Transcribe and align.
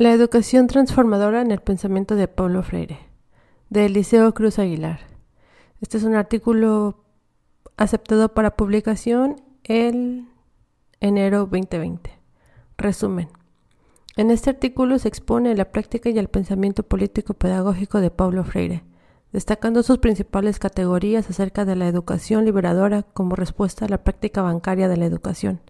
La 0.00 0.12
educación 0.12 0.66
transformadora 0.66 1.42
en 1.42 1.50
el 1.50 1.60
pensamiento 1.60 2.16
de 2.16 2.26
Pablo 2.26 2.62
Freire, 2.62 3.00
de 3.68 3.84
Eliseo 3.84 4.32
Cruz 4.32 4.58
Aguilar. 4.58 5.00
Este 5.82 5.98
es 5.98 6.04
un 6.04 6.14
artículo 6.14 7.04
aceptado 7.76 8.32
para 8.32 8.56
publicación 8.56 9.42
el 9.62 10.26
enero 11.00 11.40
2020. 11.40 12.18
Resumen. 12.78 13.28
En 14.16 14.30
este 14.30 14.48
artículo 14.48 14.98
se 14.98 15.08
expone 15.08 15.54
la 15.54 15.70
práctica 15.70 16.08
y 16.08 16.18
el 16.18 16.28
pensamiento 16.28 16.82
político 16.82 17.34
pedagógico 17.34 18.00
de 18.00 18.10
Pablo 18.10 18.42
Freire, 18.42 18.84
destacando 19.32 19.82
sus 19.82 19.98
principales 19.98 20.58
categorías 20.58 21.28
acerca 21.28 21.66
de 21.66 21.76
la 21.76 21.86
educación 21.86 22.46
liberadora 22.46 23.02
como 23.02 23.36
respuesta 23.36 23.84
a 23.84 23.88
la 23.90 24.02
práctica 24.02 24.40
bancaria 24.40 24.88
de 24.88 24.96
la 24.96 25.04
educación 25.04 25.60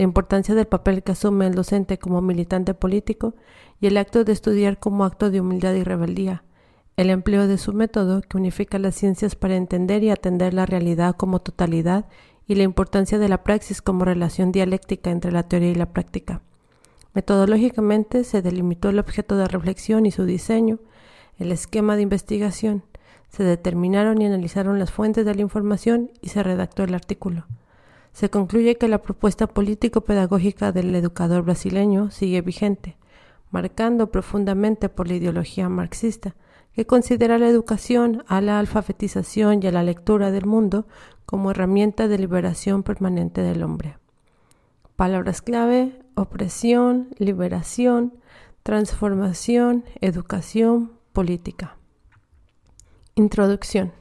la 0.00 0.04
importancia 0.04 0.54
del 0.54 0.64
papel 0.64 1.02
que 1.02 1.12
asume 1.12 1.46
el 1.46 1.54
docente 1.54 1.98
como 1.98 2.22
militante 2.22 2.72
político 2.72 3.34
y 3.82 3.86
el 3.86 3.98
acto 3.98 4.24
de 4.24 4.32
estudiar 4.32 4.78
como 4.78 5.04
acto 5.04 5.30
de 5.30 5.42
humildad 5.42 5.74
y 5.74 5.84
rebeldía, 5.84 6.42
el 6.96 7.10
empleo 7.10 7.46
de 7.46 7.58
su 7.58 7.74
método 7.74 8.22
que 8.22 8.38
unifica 8.38 8.78
las 8.78 8.94
ciencias 8.94 9.34
para 9.34 9.56
entender 9.56 10.02
y 10.02 10.08
atender 10.08 10.54
la 10.54 10.64
realidad 10.64 11.16
como 11.16 11.40
totalidad 11.40 12.06
y 12.46 12.54
la 12.54 12.62
importancia 12.62 13.18
de 13.18 13.28
la 13.28 13.42
praxis 13.42 13.82
como 13.82 14.06
relación 14.06 14.52
dialéctica 14.52 15.10
entre 15.10 15.32
la 15.32 15.42
teoría 15.42 15.72
y 15.72 15.74
la 15.74 15.92
práctica. 15.92 16.40
Metodológicamente 17.12 18.24
se 18.24 18.40
delimitó 18.40 18.88
el 18.88 19.00
objeto 19.00 19.36
de 19.36 19.48
reflexión 19.48 20.06
y 20.06 20.12
su 20.12 20.24
diseño, 20.24 20.78
el 21.38 21.52
esquema 21.52 21.96
de 21.96 22.02
investigación, 22.04 22.84
se 23.28 23.44
determinaron 23.44 24.22
y 24.22 24.24
analizaron 24.24 24.78
las 24.78 24.92
fuentes 24.92 25.26
de 25.26 25.34
la 25.34 25.42
información 25.42 26.10
y 26.22 26.30
se 26.30 26.42
redactó 26.42 26.84
el 26.84 26.94
artículo 26.94 27.44
se 28.20 28.28
concluye 28.28 28.76
que 28.76 28.86
la 28.86 29.00
propuesta 29.00 29.46
político-pedagógica 29.46 30.72
del 30.72 30.94
educador 30.94 31.42
brasileño 31.42 32.10
sigue 32.10 32.42
vigente, 32.42 32.98
marcando 33.50 34.10
profundamente 34.10 34.90
por 34.90 35.08
la 35.08 35.14
ideología 35.14 35.70
marxista, 35.70 36.36
que 36.74 36.84
considera 36.84 37.38
la 37.38 37.48
educación 37.48 38.22
a 38.26 38.42
la 38.42 38.58
alfabetización 38.58 39.62
y 39.62 39.68
a 39.68 39.72
la 39.72 39.82
lectura 39.82 40.30
del 40.30 40.44
mundo 40.44 40.86
como 41.24 41.52
herramienta 41.52 42.08
de 42.08 42.18
liberación 42.18 42.82
permanente 42.82 43.40
del 43.40 43.62
hombre. 43.62 43.96
Palabras 44.96 45.40
clave, 45.40 45.98
opresión, 46.14 47.08
liberación, 47.16 48.20
transformación, 48.62 49.86
educación, 50.02 50.92
política. 51.14 51.78
Introducción. 53.14 53.99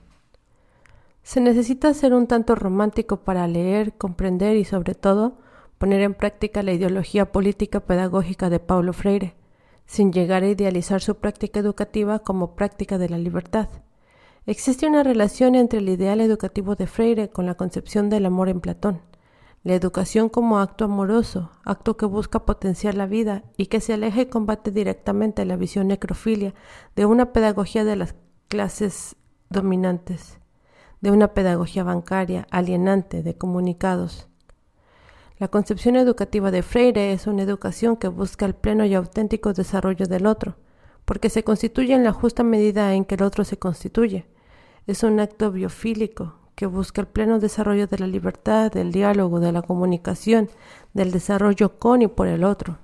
Se 1.30 1.42
necesita 1.42 1.94
ser 1.94 2.16
un 2.16 2.26
tanto 2.26 2.56
romántico 2.56 3.18
para 3.18 3.48
leer, 3.48 3.94
comprender 3.94 4.58
y 4.58 4.66
sobre 4.66 4.96
todo 4.96 5.38
poner 5.78 6.02
en 6.02 6.16
práctica 6.16 6.64
la 6.64 6.74
ideología 6.74 7.32
política 7.32 7.82
pedagógica 7.82 8.50
de 8.50 8.60
Paulo 8.60 8.94
Freire, 8.94 9.36
sin 9.86 10.12
llegar 10.12 10.42
a 10.42 10.48
idealizar 10.48 11.02
su 11.02 11.18
práctica 11.18 11.60
educativa 11.60 12.18
como 12.18 12.56
práctica 12.56 12.98
de 12.98 13.10
la 13.10 13.20
libertad. 13.20 13.70
Existe 14.48 14.88
una 14.88 15.04
relación 15.04 15.54
entre 15.54 15.78
el 15.78 15.90
ideal 15.90 16.20
educativo 16.20 16.74
de 16.74 16.88
Freire 16.88 17.30
con 17.30 17.46
la 17.46 17.54
concepción 17.54 18.10
del 18.10 18.26
amor 18.26 18.50
en 18.50 18.60
Platón. 18.60 19.00
La 19.64 19.76
educación 19.76 20.30
como 20.30 20.58
acto 20.58 20.86
amoroso, 20.86 21.52
acto 21.64 21.96
que 21.96 22.08
busca 22.08 22.44
potenciar 22.44 22.96
la 22.96 23.06
vida 23.06 23.44
y 23.56 23.68
que 23.68 23.82
se 23.82 23.94
aleja 23.94 24.22
y 24.22 24.26
combate 24.26 24.72
directamente 24.72 25.46
la 25.46 25.58
visión 25.58 25.90
necrofilia 25.90 26.56
de 26.96 27.06
una 27.06 27.34
pedagogía 27.34 27.84
de 27.84 27.98
las 27.98 28.16
clases 28.48 29.16
dominantes 29.52 30.39
de 31.02 31.12
una 31.12 31.30
pedagogía 31.30 31.84
bancaria 31.84 32.48
alienante 32.52 33.24
de 33.24 33.38
comunicados. 33.38 34.28
La 35.38 35.48
concepción 35.48 35.96
educativa 35.96 36.52
de 36.52 36.64
Freire 36.64 37.14
es 37.14 37.26
una 37.26 37.44
educación 37.44 37.96
que 37.96 38.10
busca 38.10 38.46
el 38.46 38.56
pleno 38.56 38.84
y 38.86 38.94
auténtico 38.94 39.54
desarrollo 39.54 40.06
del 40.06 40.26
otro, 40.26 40.58
porque 41.06 41.30
se 41.30 41.44
constituye 41.44 41.94
en 41.94 42.04
la 42.04 42.12
justa 42.12 42.44
medida 42.44 42.94
en 42.94 43.06
que 43.06 43.16
el 43.16 43.24
otro 43.24 43.46
se 43.46 43.58
constituye. 43.58 44.28
Es 44.86 45.04
un 45.04 45.20
acto 45.20 45.52
biofílico 45.52 46.36
que 46.56 46.66
busca 46.66 47.00
el 47.00 47.08
pleno 47.08 47.40
desarrollo 47.40 47.88
de 47.88 48.00
la 48.00 48.08
libertad, 48.08 48.70
del 48.70 48.92
diálogo, 48.92 49.40
de 49.40 49.54
la 49.54 49.62
comunicación, 49.62 50.50
del 50.94 51.12
desarrollo 51.12 51.80
con 51.80 52.02
y 52.02 52.08
por 52.08 52.28
el 52.28 52.44
otro. 52.44 52.80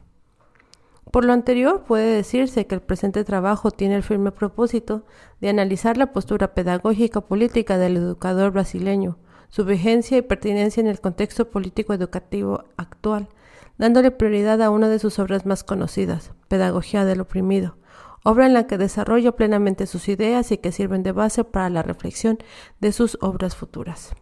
Por 1.16 1.24
lo 1.24 1.32
anterior, 1.32 1.86
puede 1.88 2.14
decirse 2.14 2.68
que 2.68 2.76
el 2.76 2.82
presente 2.82 3.24
trabajo 3.24 3.72
tiene 3.72 3.96
el 3.96 4.04
firme 4.04 4.34
propósito 4.34 5.06
de 5.40 5.48
analizar 5.48 5.96
la 5.96 6.12
postura 6.12 6.54
pedagógica 6.54 7.22
política 7.22 7.78
del 7.78 7.96
educador 7.96 8.52
brasileño, 8.52 9.18
su 9.48 9.64
vigencia 9.64 10.18
y 10.18 10.24
pertinencia 10.24 10.82
en 10.82 10.88
el 10.88 11.00
contexto 11.00 11.50
político 11.52 11.94
educativo 11.94 12.66
actual, 12.76 13.30
dándole 13.78 14.12
prioridad 14.12 14.62
a 14.62 14.70
una 14.70 14.90
de 14.90 15.00
sus 15.00 15.18
obras 15.18 15.46
más 15.46 15.64
conocidas, 15.64 16.34
Pedagogía 16.50 17.06
del 17.06 17.22
Oprimido, 17.22 17.78
obra 18.26 18.46
en 18.46 18.54
la 18.54 18.68
que 18.68 18.78
desarrolla 18.78 19.32
plenamente 19.32 19.88
sus 19.88 20.10
ideas 20.10 20.52
y 20.52 20.58
que 20.58 20.74
sirven 20.74 21.02
de 21.02 21.14
base 21.14 21.46
para 21.46 21.70
la 21.70 21.82
reflexión 21.82 22.40
de 22.82 22.92
sus 22.92 23.18
obras 23.22 23.56
futuras. 23.56 24.14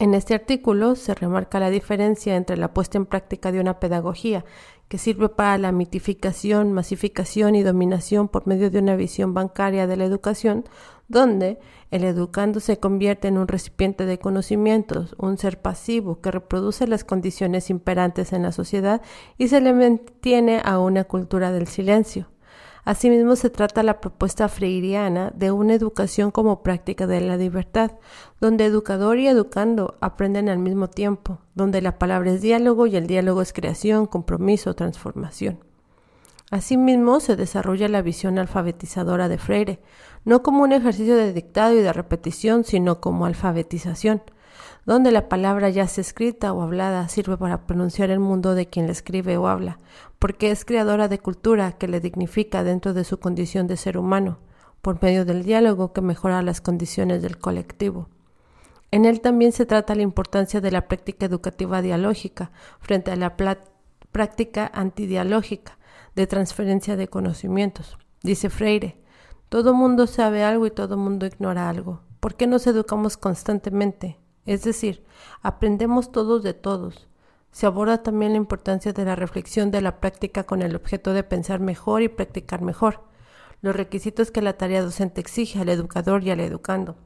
En 0.00 0.12
este 0.12 0.34
artículo 0.34 0.96
se 0.96 1.14
remarca 1.14 1.60
la 1.60 1.70
diferencia 1.70 2.36
entre 2.36 2.56
la 2.56 2.74
puesta 2.74 2.98
en 2.98 3.06
práctica 3.06 3.52
de 3.52 3.60
una 3.60 3.78
pedagogía 3.78 4.44
que 4.88 4.98
sirve 4.98 5.28
para 5.28 5.58
la 5.58 5.72
mitificación, 5.72 6.72
masificación 6.72 7.54
y 7.54 7.62
dominación 7.62 8.28
por 8.28 8.46
medio 8.46 8.70
de 8.70 8.78
una 8.78 8.96
visión 8.96 9.34
bancaria 9.34 9.86
de 9.86 9.96
la 9.96 10.04
educación, 10.04 10.64
donde 11.08 11.58
el 11.90 12.04
educando 12.04 12.60
se 12.60 12.78
convierte 12.78 13.28
en 13.28 13.38
un 13.38 13.48
recipiente 13.48 14.06
de 14.06 14.18
conocimientos, 14.18 15.14
un 15.18 15.38
ser 15.38 15.60
pasivo 15.60 16.20
que 16.20 16.30
reproduce 16.30 16.86
las 16.86 17.04
condiciones 17.04 17.70
imperantes 17.70 18.32
en 18.32 18.42
la 18.42 18.52
sociedad 18.52 19.02
y 19.38 19.48
se 19.48 19.60
le 19.60 19.72
mantiene 19.72 20.60
a 20.64 20.78
una 20.78 21.04
cultura 21.04 21.52
del 21.52 21.66
silencio. 21.66 22.28
Asimismo, 22.84 23.34
se 23.34 23.48
trata 23.48 23.82
la 23.82 24.00
propuesta 24.00 24.46
freiriana 24.48 25.32
de 25.34 25.50
una 25.50 25.72
educación 25.72 26.30
como 26.30 26.62
práctica 26.62 27.06
de 27.06 27.22
la 27.22 27.38
libertad, 27.38 27.92
donde 28.40 28.66
educador 28.66 29.18
y 29.18 29.26
educando 29.26 29.96
aprenden 30.00 30.50
al 30.50 30.58
mismo 30.58 30.88
tiempo, 30.88 31.38
donde 31.54 31.80
la 31.80 31.98
palabra 31.98 32.32
es 32.32 32.42
diálogo 32.42 32.86
y 32.86 32.96
el 32.96 33.06
diálogo 33.06 33.40
es 33.40 33.54
creación, 33.54 34.06
compromiso, 34.06 34.74
transformación. 34.74 35.60
Asimismo, 36.50 37.20
se 37.20 37.36
desarrolla 37.36 37.88
la 37.88 38.02
visión 38.02 38.38
alfabetizadora 38.38 39.28
de 39.28 39.38
Freire, 39.38 39.80
no 40.26 40.42
como 40.42 40.62
un 40.62 40.72
ejercicio 40.72 41.16
de 41.16 41.32
dictado 41.32 41.72
y 41.74 41.80
de 41.80 41.92
repetición, 41.92 42.64
sino 42.64 43.00
como 43.00 43.24
alfabetización, 43.24 44.22
donde 44.86 45.12
la 45.12 45.28
palabra 45.28 45.68
ya 45.70 45.86
sea 45.86 46.02
escrita 46.02 46.52
o 46.52 46.62
hablada 46.62 47.08
sirve 47.08 47.36
para 47.36 47.66
pronunciar 47.66 48.10
el 48.10 48.20
mundo 48.20 48.54
de 48.54 48.66
quien 48.66 48.86
la 48.86 48.92
escribe 48.92 49.36
o 49.36 49.48
habla, 49.48 49.78
porque 50.18 50.50
es 50.50 50.64
creadora 50.64 51.08
de 51.08 51.18
cultura 51.18 51.72
que 51.72 51.88
le 51.88 52.00
dignifica 52.00 52.64
dentro 52.64 52.94
de 52.94 53.04
su 53.04 53.18
condición 53.18 53.66
de 53.66 53.76
ser 53.76 53.98
humano, 53.98 54.38
por 54.82 55.02
medio 55.02 55.24
del 55.24 55.44
diálogo 55.44 55.92
que 55.92 56.00
mejora 56.00 56.42
las 56.42 56.60
condiciones 56.60 57.22
del 57.22 57.38
colectivo. 57.38 58.08
En 58.90 59.06
él 59.06 59.20
también 59.20 59.52
se 59.52 59.66
trata 59.66 59.94
la 59.94 60.02
importancia 60.02 60.60
de 60.60 60.70
la 60.70 60.86
práctica 60.86 61.26
educativa 61.26 61.82
dialógica 61.82 62.52
frente 62.80 63.10
a 63.10 63.16
la 63.16 63.36
práctica 64.12 64.70
antidialógica 64.72 65.78
de 66.14 66.26
transferencia 66.26 66.94
de 66.96 67.08
conocimientos. 67.08 67.98
Dice 68.22 68.50
Freire, 68.50 69.02
todo 69.48 69.74
mundo 69.74 70.06
sabe 70.06 70.44
algo 70.44 70.66
y 70.66 70.70
todo 70.70 70.96
mundo 70.96 71.26
ignora 71.26 71.68
algo. 71.68 72.02
¿Por 72.20 72.36
qué 72.36 72.46
nos 72.46 72.66
educamos 72.66 73.16
constantemente? 73.16 74.18
Es 74.46 74.62
decir, 74.62 75.04
aprendemos 75.42 76.12
todos 76.12 76.42
de 76.42 76.54
todos. 76.54 77.08
Se 77.50 77.66
aborda 77.66 78.02
también 78.02 78.32
la 78.32 78.38
importancia 78.38 78.92
de 78.92 79.04
la 79.04 79.16
reflexión 79.16 79.70
de 79.70 79.80
la 79.80 80.00
práctica 80.00 80.44
con 80.44 80.62
el 80.62 80.74
objeto 80.74 81.12
de 81.12 81.22
pensar 81.22 81.60
mejor 81.60 82.02
y 82.02 82.08
practicar 82.08 82.62
mejor, 82.62 83.02
los 83.62 83.74
requisitos 83.74 84.30
que 84.30 84.42
la 84.42 84.58
tarea 84.58 84.82
docente 84.82 85.20
exige 85.20 85.60
al 85.60 85.68
educador 85.68 86.22
y 86.24 86.30
al 86.30 86.40
educando, 86.40 86.96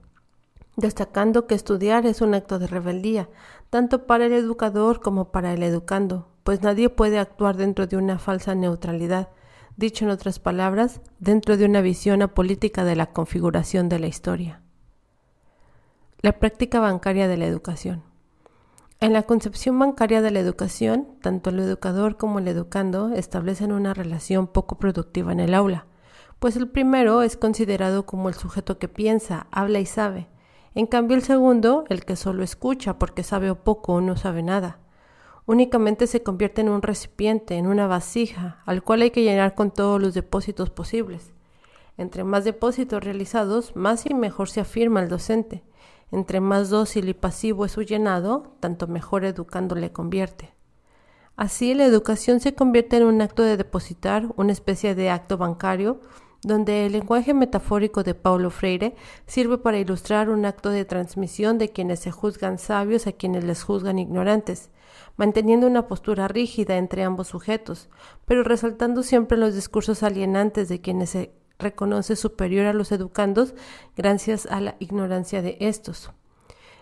destacando 0.76 1.46
que 1.46 1.54
estudiar 1.54 2.06
es 2.06 2.20
un 2.20 2.34
acto 2.34 2.58
de 2.58 2.66
rebeldía, 2.66 3.28
tanto 3.70 4.06
para 4.06 4.26
el 4.26 4.32
educador 4.32 5.00
como 5.00 5.30
para 5.30 5.52
el 5.52 5.62
educando, 5.62 6.28
pues 6.42 6.62
nadie 6.62 6.88
puede 6.88 7.18
actuar 7.18 7.56
dentro 7.56 7.86
de 7.86 7.96
una 7.96 8.18
falsa 8.18 8.54
neutralidad, 8.54 9.28
dicho 9.76 10.04
en 10.04 10.10
otras 10.10 10.38
palabras, 10.40 11.00
dentro 11.20 11.56
de 11.56 11.64
una 11.64 11.80
visión 11.80 12.22
apolítica 12.22 12.84
de 12.84 12.96
la 12.96 13.12
configuración 13.12 13.88
de 13.88 13.98
la 14.00 14.08
historia. 14.08 14.62
La 16.20 16.40
práctica 16.40 16.80
bancaria 16.80 17.28
de 17.28 17.36
la 17.36 17.46
educación. 17.46 18.02
En 18.98 19.12
la 19.12 19.22
concepción 19.22 19.78
bancaria 19.78 20.20
de 20.20 20.32
la 20.32 20.40
educación, 20.40 21.06
tanto 21.22 21.50
el 21.50 21.60
educador 21.60 22.16
como 22.16 22.40
el 22.40 22.48
educando 22.48 23.10
establecen 23.14 23.70
una 23.70 23.94
relación 23.94 24.48
poco 24.48 24.80
productiva 24.80 25.30
en 25.30 25.38
el 25.38 25.54
aula, 25.54 25.86
pues 26.40 26.56
el 26.56 26.66
primero 26.66 27.22
es 27.22 27.36
considerado 27.36 28.04
como 28.04 28.28
el 28.28 28.34
sujeto 28.34 28.80
que 28.80 28.88
piensa, 28.88 29.46
habla 29.52 29.78
y 29.78 29.86
sabe, 29.86 30.26
en 30.74 30.86
cambio 30.86 31.16
el 31.16 31.22
segundo, 31.22 31.84
el 31.88 32.04
que 32.04 32.16
solo 32.16 32.42
escucha 32.42 32.98
porque 32.98 33.22
sabe 33.22 33.48
o 33.48 33.62
poco 33.62 33.92
o 33.92 34.00
no 34.00 34.16
sabe 34.16 34.42
nada. 34.42 34.80
Únicamente 35.46 36.08
se 36.08 36.24
convierte 36.24 36.62
en 36.62 36.68
un 36.68 36.82
recipiente, 36.82 37.54
en 37.58 37.68
una 37.68 37.86
vasija, 37.86 38.60
al 38.66 38.82
cual 38.82 39.02
hay 39.02 39.12
que 39.12 39.22
llenar 39.22 39.54
con 39.54 39.70
todos 39.70 40.02
los 40.02 40.14
depósitos 40.14 40.70
posibles. 40.70 41.32
Entre 41.96 42.24
más 42.24 42.42
depósitos 42.42 43.04
realizados, 43.04 43.76
más 43.76 44.04
y 44.04 44.14
mejor 44.14 44.48
se 44.48 44.60
afirma 44.60 45.00
el 45.00 45.08
docente, 45.08 45.62
entre 46.10 46.40
más 46.40 46.70
dócil 46.70 47.08
y 47.08 47.14
pasivo 47.14 47.64
es 47.64 47.72
su 47.72 47.82
llenado, 47.82 48.54
tanto 48.60 48.86
mejor 48.86 49.24
educando 49.24 49.74
le 49.74 49.92
convierte. 49.92 50.54
Así, 51.36 51.74
la 51.74 51.84
educación 51.84 52.40
se 52.40 52.54
convierte 52.54 52.96
en 52.96 53.04
un 53.04 53.22
acto 53.22 53.42
de 53.42 53.56
depositar, 53.56 54.26
una 54.36 54.52
especie 54.52 54.94
de 54.94 55.10
acto 55.10 55.38
bancario, 55.38 56.00
donde 56.42 56.86
el 56.86 56.92
lenguaje 56.92 57.34
metafórico 57.34 58.02
de 58.02 58.14
Paulo 58.14 58.50
Freire 58.50 58.94
sirve 59.26 59.58
para 59.58 59.78
ilustrar 59.78 60.30
un 60.30 60.44
acto 60.44 60.70
de 60.70 60.84
transmisión 60.84 61.58
de 61.58 61.70
quienes 61.70 62.00
se 62.00 62.10
juzgan 62.10 62.58
sabios 62.58 63.06
a 63.06 63.12
quienes 63.12 63.44
les 63.44 63.62
juzgan 63.62 63.98
ignorantes, 63.98 64.70
manteniendo 65.16 65.66
una 65.66 65.88
postura 65.88 66.28
rígida 66.28 66.76
entre 66.76 67.02
ambos 67.02 67.28
sujetos, 67.28 67.88
pero 68.24 68.44
resaltando 68.44 69.02
siempre 69.02 69.36
los 69.36 69.54
discursos 69.54 70.02
alienantes 70.02 70.68
de 70.68 70.80
quienes 70.80 71.10
se 71.10 71.37
reconoce 71.58 72.16
superior 72.16 72.66
a 72.66 72.72
los 72.72 72.92
educandos 72.92 73.54
gracias 73.96 74.46
a 74.46 74.60
la 74.60 74.76
ignorancia 74.78 75.42
de 75.42 75.56
estos. 75.60 76.10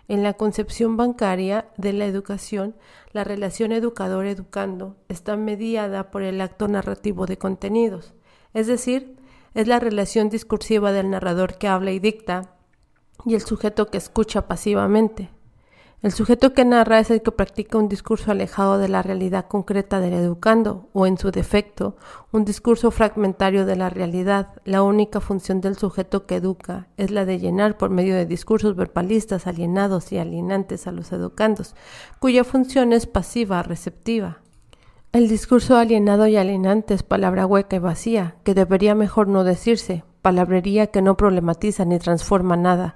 En 0.08 0.22
la 0.22 0.34
concepción 0.34 0.96
bancaria 0.96 1.68
de 1.76 1.92
la 1.92 2.06
educación, 2.06 2.76
la 3.12 3.24
relación 3.24 3.72
educador-educando 3.72 4.96
está 5.08 5.36
mediada 5.36 6.10
por 6.10 6.22
el 6.22 6.40
acto 6.40 6.68
narrativo 6.68 7.26
de 7.26 7.38
contenidos, 7.38 8.14
es 8.54 8.66
decir, 8.66 9.16
es 9.54 9.66
la 9.66 9.80
relación 9.80 10.28
discursiva 10.28 10.92
del 10.92 11.10
narrador 11.10 11.58
que 11.58 11.66
habla 11.66 11.90
y 11.90 11.98
dicta 11.98 12.56
y 13.24 13.34
el 13.34 13.40
sujeto 13.40 13.86
que 13.86 13.98
escucha 13.98 14.46
pasivamente. 14.46 15.30
El 16.06 16.12
sujeto 16.12 16.52
que 16.52 16.64
narra 16.64 17.00
es 17.00 17.10
el 17.10 17.20
que 17.20 17.32
practica 17.32 17.78
un 17.78 17.88
discurso 17.88 18.30
alejado 18.30 18.78
de 18.78 18.86
la 18.86 19.02
realidad 19.02 19.46
concreta 19.48 19.98
del 19.98 20.12
educando, 20.12 20.88
o 20.92 21.04
en 21.04 21.18
su 21.18 21.32
defecto, 21.32 21.96
un 22.30 22.44
discurso 22.44 22.92
fragmentario 22.92 23.66
de 23.66 23.74
la 23.74 23.90
realidad. 23.90 24.50
La 24.64 24.84
única 24.84 25.20
función 25.20 25.60
del 25.60 25.76
sujeto 25.76 26.24
que 26.24 26.36
educa 26.36 26.86
es 26.96 27.10
la 27.10 27.24
de 27.24 27.40
llenar 27.40 27.76
por 27.76 27.90
medio 27.90 28.14
de 28.14 28.24
discursos 28.24 28.76
verbalistas 28.76 29.48
alienados 29.48 30.12
y 30.12 30.18
alienantes 30.18 30.86
a 30.86 30.92
los 30.92 31.10
educandos, 31.10 31.74
cuya 32.20 32.44
función 32.44 32.92
es 32.92 33.08
pasiva, 33.08 33.64
receptiva. 33.64 34.42
El 35.10 35.26
discurso 35.26 35.76
alienado 35.76 36.28
y 36.28 36.36
alienante 36.36 36.94
es 36.94 37.02
palabra 37.02 37.46
hueca 37.46 37.74
y 37.74 37.80
vacía, 37.80 38.36
que 38.44 38.54
debería 38.54 38.94
mejor 38.94 39.26
no 39.26 39.42
decirse, 39.42 40.04
palabrería 40.22 40.86
que 40.86 41.02
no 41.02 41.16
problematiza 41.16 41.84
ni 41.84 41.98
transforma 41.98 42.56
nada. 42.56 42.94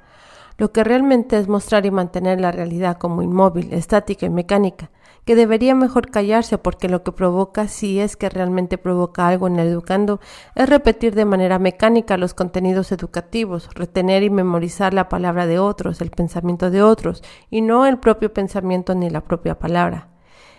Lo 0.60 0.72
que 0.72 0.84
realmente 0.84 1.38
es 1.38 1.48
mostrar 1.48 1.86
y 1.86 1.90
mantener 1.90 2.38
la 2.38 2.52
realidad 2.52 2.98
como 2.98 3.22
inmóvil, 3.22 3.72
estática 3.72 4.26
y 4.26 4.28
mecánica, 4.28 4.90
que 5.24 5.34
debería 5.34 5.74
mejor 5.74 6.10
callarse 6.10 6.58
porque 6.58 6.90
lo 6.90 7.02
que 7.02 7.12
provoca, 7.12 7.66
si 7.66 7.98
es 7.98 8.14
que 8.14 8.28
realmente 8.28 8.76
provoca 8.76 9.26
algo 9.26 9.46
en 9.46 9.58
el 9.58 9.68
educando, 9.68 10.20
es 10.54 10.68
repetir 10.68 11.14
de 11.14 11.24
manera 11.24 11.58
mecánica 11.58 12.18
los 12.18 12.34
contenidos 12.34 12.92
educativos, 12.92 13.70
retener 13.74 14.22
y 14.22 14.28
memorizar 14.28 14.92
la 14.92 15.08
palabra 15.08 15.46
de 15.46 15.58
otros, 15.58 16.02
el 16.02 16.10
pensamiento 16.10 16.70
de 16.70 16.82
otros, 16.82 17.22
y 17.48 17.62
no 17.62 17.86
el 17.86 17.98
propio 17.98 18.30
pensamiento 18.34 18.94
ni 18.94 19.08
la 19.08 19.22
propia 19.22 19.58
palabra. 19.58 20.08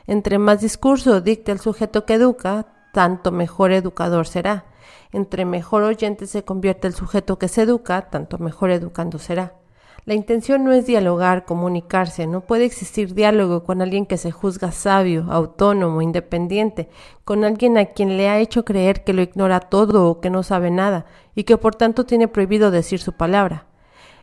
Entre 0.07 0.39
más 0.39 0.61
discurso 0.61 1.21
dicte 1.21 1.51
el 1.51 1.59
sujeto 1.59 2.07
que 2.07 2.15
educa, 2.15 2.65
tanto 2.91 3.31
mejor 3.31 3.71
educador 3.71 4.25
será. 4.25 4.65
Entre 5.11 5.45
mejor 5.45 5.83
oyente 5.83 6.25
se 6.25 6.43
convierte 6.43 6.87
el 6.87 6.95
sujeto 6.95 7.37
que 7.37 7.47
se 7.47 7.61
educa, 7.61 8.09
tanto 8.09 8.39
mejor 8.39 8.71
educando 8.71 9.19
será. 9.19 9.60
La 10.03 10.15
intención 10.15 10.63
no 10.63 10.71
es 10.71 10.87
dialogar, 10.87 11.45
comunicarse, 11.45 12.25
no 12.25 12.41
puede 12.41 12.65
existir 12.65 13.13
diálogo 13.13 13.63
con 13.63 13.83
alguien 13.83 14.07
que 14.07 14.17
se 14.17 14.31
juzga 14.31 14.71
sabio, 14.71 15.27
autónomo, 15.29 16.01
independiente, 16.01 16.89
con 17.23 17.43
alguien 17.43 17.77
a 17.77 17.85
quien 17.85 18.17
le 18.17 18.27
ha 18.27 18.39
hecho 18.39 18.65
creer 18.65 19.03
que 19.03 19.13
lo 19.13 19.21
ignora 19.21 19.59
todo 19.59 20.09
o 20.09 20.19
que 20.19 20.31
no 20.31 20.41
sabe 20.41 20.71
nada, 20.71 21.05
y 21.35 21.43
que 21.43 21.57
por 21.57 21.75
tanto 21.75 22.07
tiene 22.07 22.27
prohibido 22.27 22.71
decir 22.71 22.99
su 22.99 23.13
palabra. 23.13 23.67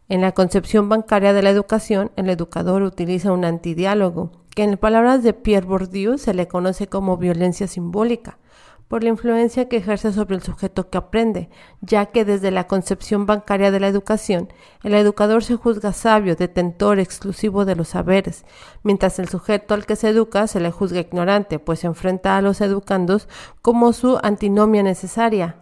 En 0.09 0.21
la 0.23 0.33
concepción 0.33 0.89
bancaria 0.89 1.33
de 1.33 1.43
la 1.43 1.51
educación, 1.51 2.11
el 2.17 2.29
educador 2.29 2.83
utiliza 2.83 3.31
un 3.31 3.45
antidiálogo, 3.45 4.33
que 4.57 4.65
en 4.65 4.79
palabras 4.79 5.23
de 5.23 5.33
Pierre 5.33 5.67
Bourdieu 5.67 6.19
se 6.19 6.35
le 6.35 6.49
conoce 6.49 6.89
como 6.89 7.19
violencia 7.19 7.69
simbólica, 7.69 8.39
por 8.89 9.05
la 9.05 9.11
influencia 9.11 9.69
que 9.69 9.77
ejerce 9.77 10.13
sobre 10.13 10.35
el 10.35 10.43
sujeto 10.43 10.89
que 10.89 10.99
aprende, 10.99 11.51
ya 11.81 12.07
que 12.07 12.25
desde 12.25 12.51
la 12.51 12.67
concepción 12.67 13.27
bancaria 13.27 13.71
de 13.71 13.81
la 13.81 13.89
educación, 13.89 14.53
el 14.83 14.95
educador 14.95 15.45
se 15.45 15.57
juzga 15.57 15.93
sabio, 15.93 16.37
detentor 16.37 16.99
exclusivo 16.99 17.65
de 17.65 17.77
los 17.77 17.89
saberes, 17.89 18.45
mientras 18.83 19.19
el 19.19 19.29
sujeto 19.29 19.75
al 19.75 19.87
que 19.87 19.97
se 19.97 20.09
educa 20.09 20.47
se 20.47 20.61
le 20.61 20.71
juzga 20.71 21.01
ignorante, 21.01 21.59
pues 21.59 21.81
se 21.81 21.87
enfrenta 21.87 22.37
a 22.37 22.43
los 22.43 22.61
educandos 22.61 23.29
como 23.63 23.93
su 23.93 24.19
antinomia 24.23 24.83
necesaria. 24.83 25.57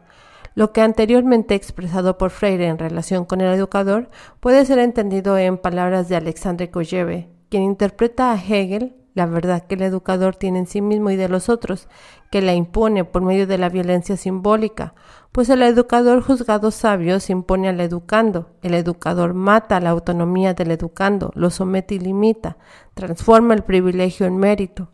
Lo 0.55 0.73
que 0.73 0.81
anteriormente 0.81 1.55
expresado 1.55 2.17
por 2.17 2.31
Freire 2.31 2.69
en 2.69 2.79
relación 2.79 3.27
con 3.27 3.43
el 3.43 3.53
educador 3.53 4.09
puede 4.41 4.65
ser 4.65 4.79
entendido 4.79 5.37
en 5.37 5.59
palabras 5.59 6.09
de 6.09 6.17
Alexandre 6.17 6.71
Kojève, 6.71 7.29
quien 7.51 7.63
interpreta 7.63 8.33
a 8.33 8.37
Hegel 8.37 8.95
la 9.17 9.25
verdad 9.25 9.63
que 9.67 9.77
el 9.77 9.83
educador 9.83 10.37
tiene 10.37 10.59
en 10.59 10.67
sí 10.67 10.83
mismo 10.83 11.11
y 11.11 11.17
de 11.17 11.31
los 11.31 11.49
otros, 11.49 11.89
que 12.31 12.43
la 12.43 12.53
impone 12.53 13.07
por 13.07 13.23
medio 13.23 13.47
de 13.47 13.57
la 13.57 13.71
violencia 13.71 14.19
simbólica, 14.19 14.93
pues 15.33 15.49
el 15.49 15.63
educador 15.63 16.23
juzgado 16.23 16.71
sabio 16.71 17.19
se 17.19 17.33
impone 17.33 17.71
al 17.71 17.81
educando, 17.81 18.51
el 18.61 18.75
educador 18.75 19.33
mata 19.33 19.81
la 19.81 19.89
autonomía 19.89 20.53
del 20.53 20.71
educando, 20.71 21.33
lo 21.35 21.49
somete 21.49 21.95
y 21.95 21.99
limita, 21.99 22.59
transforma 22.93 23.55
el 23.55 23.63
privilegio 23.63 24.27
en 24.27 24.37
mérito. 24.37 24.91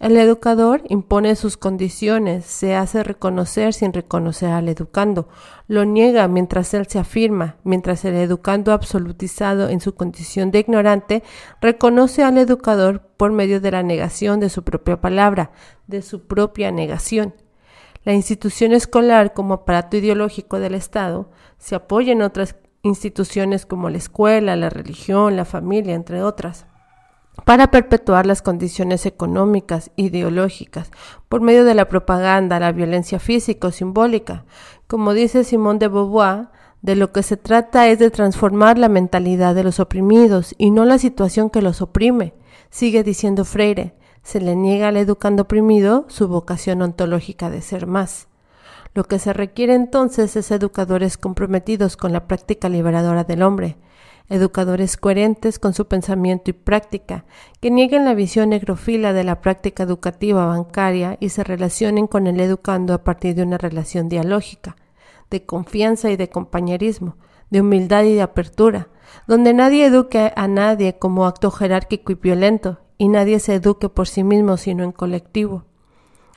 El 0.00 0.16
educador 0.16 0.82
impone 0.88 1.36
sus 1.36 1.58
condiciones, 1.58 2.46
se 2.46 2.74
hace 2.74 3.04
reconocer 3.04 3.74
sin 3.74 3.92
reconocer 3.92 4.48
al 4.48 4.70
educando, 4.70 5.28
lo 5.68 5.84
niega 5.84 6.26
mientras 6.26 6.72
él 6.72 6.86
se 6.86 6.98
afirma, 6.98 7.56
mientras 7.64 8.06
el 8.06 8.14
educando 8.14 8.72
absolutizado 8.72 9.68
en 9.68 9.82
su 9.82 9.94
condición 9.94 10.50
de 10.52 10.60
ignorante 10.60 11.22
reconoce 11.60 12.22
al 12.22 12.38
educador 12.38 13.02
por 13.18 13.30
medio 13.30 13.60
de 13.60 13.72
la 13.72 13.82
negación 13.82 14.40
de 14.40 14.48
su 14.48 14.64
propia 14.64 15.02
palabra, 15.02 15.50
de 15.86 16.00
su 16.00 16.26
propia 16.26 16.72
negación. 16.72 17.34
La 18.02 18.14
institución 18.14 18.72
escolar 18.72 19.34
como 19.34 19.52
aparato 19.52 19.98
ideológico 19.98 20.60
del 20.60 20.76
Estado 20.76 21.30
se 21.58 21.74
apoya 21.74 22.12
en 22.12 22.22
otras 22.22 22.56
instituciones 22.80 23.66
como 23.66 23.90
la 23.90 23.98
escuela, 23.98 24.56
la 24.56 24.70
religión, 24.70 25.36
la 25.36 25.44
familia, 25.44 25.94
entre 25.94 26.22
otras 26.22 26.69
para 27.44 27.70
perpetuar 27.70 28.26
las 28.26 28.42
condiciones 28.42 29.06
económicas, 29.06 29.90
ideológicas, 29.96 30.90
por 31.28 31.40
medio 31.40 31.64
de 31.64 31.74
la 31.74 31.88
propaganda, 31.88 32.60
la 32.60 32.72
violencia 32.72 33.18
física 33.18 33.68
o 33.68 33.72
simbólica. 33.72 34.44
Como 34.86 35.12
dice 35.12 35.44
Simón 35.44 35.78
de 35.78 35.88
Beauvoir, 35.88 36.48
de 36.82 36.96
lo 36.96 37.12
que 37.12 37.22
se 37.22 37.36
trata 37.36 37.88
es 37.88 37.98
de 37.98 38.10
transformar 38.10 38.78
la 38.78 38.88
mentalidad 38.88 39.54
de 39.54 39.64
los 39.64 39.80
oprimidos 39.80 40.54
y 40.56 40.70
no 40.70 40.84
la 40.84 40.98
situación 40.98 41.50
que 41.50 41.62
los 41.62 41.82
oprime. 41.82 42.34
Sigue 42.70 43.02
diciendo 43.02 43.44
Freire, 43.44 43.94
se 44.22 44.40
le 44.40 44.56
niega 44.56 44.88
al 44.88 44.96
educando 44.96 45.42
oprimido 45.42 46.06
su 46.08 46.28
vocación 46.28 46.82
ontológica 46.82 47.50
de 47.50 47.62
ser 47.62 47.86
más. 47.86 48.28
Lo 48.94 49.04
que 49.04 49.18
se 49.18 49.32
requiere 49.32 49.74
entonces 49.74 50.34
es 50.36 50.50
educadores 50.50 51.16
comprometidos 51.16 51.96
con 51.96 52.12
la 52.12 52.26
práctica 52.26 52.68
liberadora 52.68 53.24
del 53.24 53.42
hombre, 53.42 53.76
educadores 54.30 54.96
coherentes 54.96 55.58
con 55.58 55.74
su 55.74 55.86
pensamiento 55.88 56.50
y 56.50 56.54
práctica, 56.54 57.24
que 57.60 57.70
nieguen 57.70 58.04
la 58.04 58.14
visión 58.14 58.50
negrofila 58.50 59.12
de 59.12 59.24
la 59.24 59.40
práctica 59.40 59.82
educativa 59.82 60.46
bancaria 60.46 61.18
y 61.20 61.30
se 61.30 61.44
relacionen 61.44 62.06
con 62.06 62.28
el 62.28 62.40
educando 62.40 62.94
a 62.94 63.04
partir 63.04 63.34
de 63.34 63.42
una 63.42 63.58
relación 63.58 64.08
dialógica, 64.08 64.76
de 65.30 65.44
confianza 65.44 66.10
y 66.10 66.16
de 66.16 66.30
compañerismo, 66.30 67.16
de 67.50 67.60
humildad 67.60 68.04
y 68.04 68.14
de 68.14 68.22
apertura, 68.22 68.88
donde 69.26 69.52
nadie 69.52 69.86
eduque 69.86 70.32
a 70.34 70.46
nadie 70.46 70.96
como 70.96 71.26
acto 71.26 71.50
jerárquico 71.50 72.12
y 72.12 72.14
violento, 72.14 72.78
y 72.98 73.08
nadie 73.08 73.40
se 73.40 73.54
eduque 73.54 73.88
por 73.88 74.06
sí 74.06 74.22
mismo 74.22 74.56
sino 74.56 74.84
en 74.84 74.92
colectivo. 74.92 75.64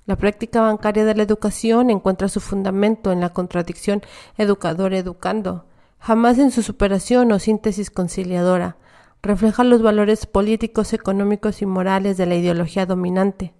La 0.05 0.15
práctica 0.15 0.61
bancaria 0.61 1.05
de 1.05 1.13
la 1.13 1.23
educación 1.23 1.91
encuentra 1.91 2.27
su 2.27 2.39
fundamento 2.39 3.11
en 3.11 3.21
la 3.21 3.29
contradicción 3.29 4.01
educador-educando, 4.37 5.65
jamás 6.03 6.37
en 6.37 6.51
su 6.51 6.63
superación 6.63 7.31
o 7.31 7.39
síntesis 7.39 7.89
conciliadora. 7.89 8.75
Refleja 9.21 9.63
los 9.63 9.81
valores 9.81 10.25
políticos, 10.25 10.91
económicos 10.91 11.61
y 11.61 11.65
morales 11.65 12.17
de 12.17 12.25
la 12.25 12.35
ideología 12.35 12.85
dominante. 12.85 13.53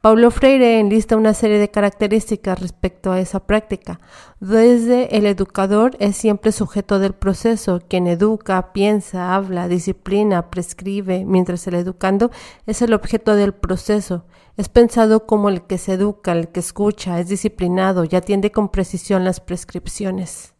Paulo 0.00 0.30
Freire 0.30 0.80
enlista 0.80 1.18
una 1.18 1.34
serie 1.34 1.58
de 1.58 1.70
características 1.70 2.60
respecto 2.60 3.12
a 3.12 3.20
esa 3.20 3.40
práctica. 3.40 4.00
Desde 4.40 5.18
el 5.18 5.26
educador 5.26 5.96
es 5.98 6.16
siempre 6.16 6.50
sujeto 6.50 6.98
del 6.98 7.12
proceso, 7.12 7.82
quien 7.86 8.06
educa, 8.06 8.72
piensa, 8.72 9.34
habla, 9.34 9.68
disciplina, 9.68 10.50
prescribe, 10.50 11.26
mientras 11.26 11.66
el 11.66 11.74
educando 11.74 12.30
es 12.64 12.80
el 12.80 12.94
objeto 12.94 13.36
del 13.36 13.52
proceso. 13.52 14.24
Es 14.56 14.70
pensado 14.70 15.26
como 15.26 15.50
el 15.50 15.60
que 15.66 15.76
se 15.76 15.92
educa, 15.92 16.32
el 16.32 16.48
que 16.48 16.60
escucha, 16.60 17.20
es 17.20 17.28
disciplinado 17.28 18.04
y 18.10 18.16
atiende 18.16 18.50
con 18.50 18.70
precisión 18.70 19.24
las 19.24 19.40
prescripciones. 19.40 20.55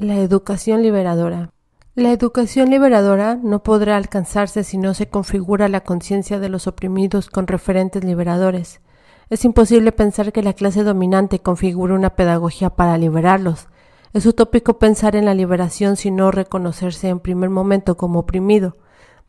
La 0.00 0.16
educación 0.16 0.82
liberadora. 0.82 1.50
La 1.94 2.10
educación 2.10 2.70
liberadora 2.70 3.34
no 3.34 3.62
podrá 3.62 3.98
alcanzarse 3.98 4.64
si 4.64 4.78
no 4.78 4.94
se 4.94 5.10
configura 5.10 5.68
la 5.68 5.82
conciencia 5.82 6.38
de 6.40 6.48
los 6.48 6.66
oprimidos 6.66 7.28
con 7.28 7.46
referentes 7.46 8.02
liberadores. 8.02 8.80
Es 9.28 9.44
imposible 9.44 9.92
pensar 9.92 10.32
que 10.32 10.42
la 10.42 10.54
clase 10.54 10.84
dominante 10.84 11.40
configure 11.40 11.92
una 11.92 12.16
pedagogía 12.16 12.70
para 12.70 12.96
liberarlos. 12.96 13.68
Es 14.14 14.24
utópico 14.24 14.78
pensar 14.78 15.16
en 15.16 15.26
la 15.26 15.34
liberación 15.34 15.96
sin 15.96 16.16
no 16.16 16.30
reconocerse 16.30 17.10
en 17.10 17.20
primer 17.20 17.50
momento 17.50 17.98
como 17.98 18.20
oprimido, 18.20 18.78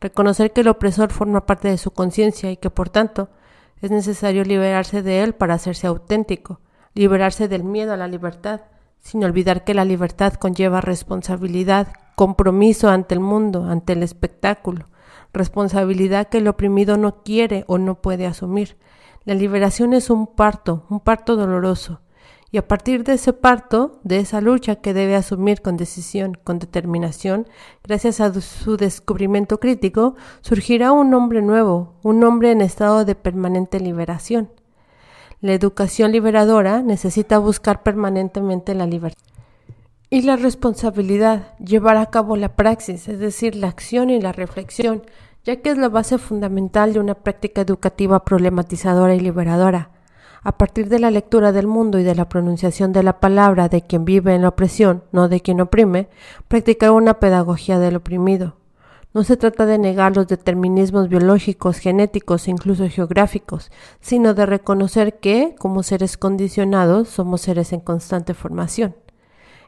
reconocer 0.00 0.54
que 0.54 0.62
el 0.62 0.68
opresor 0.68 1.12
forma 1.12 1.44
parte 1.44 1.68
de 1.68 1.76
su 1.76 1.90
conciencia 1.90 2.50
y 2.50 2.56
que 2.56 2.70
por 2.70 2.88
tanto 2.88 3.28
Es 3.82 3.90
necesario 3.90 4.42
liberarse 4.44 5.02
de 5.02 5.22
él 5.22 5.34
para 5.34 5.52
hacerse 5.52 5.86
auténtico, 5.86 6.60
liberarse 6.94 7.46
del 7.46 7.62
miedo 7.62 7.92
a 7.92 7.98
la 7.98 8.08
libertad, 8.08 8.62
sin 9.02 9.22
olvidar 9.24 9.64
que 9.64 9.74
la 9.74 9.84
libertad 9.84 10.34
conlleva 10.34 10.80
responsabilidad, 10.80 11.88
compromiso 12.14 12.88
ante 12.88 13.14
el 13.14 13.20
mundo, 13.20 13.64
ante 13.64 13.92
el 13.92 14.02
espectáculo, 14.02 14.88
responsabilidad 15.32 16.28
que 16.28 16.38
el 16.38 16.48
oprimido 16.48 16.96
no 16.96 17.22
quiere 17.22 17.64
o 17.66 17.78
no 17.78 18.00
puede 18.00 18.26
asumir. 18.26 18.78
La 19.24 19.34
liberación 19.34 19.92
es 19.92 20.08
un 20.08 20.26
parto, 20.26 20.86
un 20.88 21.00
parto 21.00 21.36
doloroso, 21.36 22.00
y 22.50 22.58
a 22.58 22.68
partir 22.68 23.02
de 23.02 23.14
ese 23.14 23.32
parto, 23.32 23.98
de 24.04 24.18
esa 24.18 24.42
lucha 24.42 24.76
que 24.76 24.92
debe 24.92 25.16
asumir 25.16 25.62
con 25.62 25.78
decisión, 25.78 26.36
con 26.44 26.58
determinación, 26.58 27.48
gracias 27.82 28.20
a 28.20 28.32
su 28.40 28.76
descubrimiento 28.76 29.58
crítico, 29.58 30.16
surgirá 30.42 30.92
un 30.92 31.14
hombre 31.14 31.40
nuevo, 31.40 31.94
un 32.02 32.22
hombre 32.24 32.52
en 32.52 32.60
estado 32.60 33.06
de 33.06 33.14
permanente 33.14 33.80
liberación. 33.80 34.50
La 35.42 35.54
educación 35.54 36.12
liberadora 36.12 36.82
necesita 36.82 37.38
buscar 37.38 37.82
permanentemente 37.82 38.76
la 38.76 38.86
libertad. 38.86 39.20
Y 40.08 40.22
la 40.22 40.36
responsabilidad, 40.36 41.58
llevar 41.58 41.96
a 41.96 42.06
cabo 42.06 42.36
la 42.36 42.54
praxis, 42.54 43.08
es 43.08 43.18
decir, 43.18 43.56
la 43.56 43.66
acción 43.66 44.08
y 44.10 44.20
la 44.20 44.30
reflexión, 44.30 45.02
ya 45.42 45.56
que 45.56 45.70
es 45.70 45.78
la 45.78 45.88
base 45.88 46.18
fundamental 46.18 46.92
de 46.92 47.00
una 47.00 47.14
práctica 47.14 47.62
educativa 47.62 48.24
problematizadora 48.24 49.16
y 49.16 49.20
liberadora 49.20 49.90
a 50.44 50.58
partir 50.58 50.88
de 50.88 51.00
la 51.00 51.10
lectura 51.10 51.50
del 51.50 51.66
mundo 51.66 51.98
y 51.98 52.04
de 52.04 52.14
la 52.14 52.28
pronunciación 52.28 52.92
de 52.92 53.02
la 53.02 53.18
palabra 53.18 53.68
de 53.68 53.82
quien 53.82 54.04
vive 54.04 54.34
en 54.34 54.42
la 54.42 54.48
opresión, 54.48 55.02
no 55.10 55.28
de 55.28 55.40
quien 55.40 55.60
oprime, 55.60 56.08
practicar 56.46 56.92
una 56.92 57.14
pedagogía 57.14 57.80
del 57.80 57.96
oprimido. 57.96 58.56
No 59.14 59.24
se 59.24 59.36
trata 59.36 59.66
de 59.66 59.76
negar 59.76 60.16
los 60.16 60.26
determinismos 60.26 61.10
biológicos, 61.10 61.76
genéticos 61.76 62.48
e 62.48 62.50
incluso 62.50 62.88
geográficos, 62.88 63.70
sino 64.00 64.32
de 64.32 64.46
reconocer 64.46 65.20
que, 65.20 65.54
como 65.58 65.82
seres 65.82 66.16
condicionados, 66.16 67.08
somos 67.08 67.42
seres 67.42 67.74
en 67.74 67.80
constante 67.80 68.32
formación. 68.32 68.96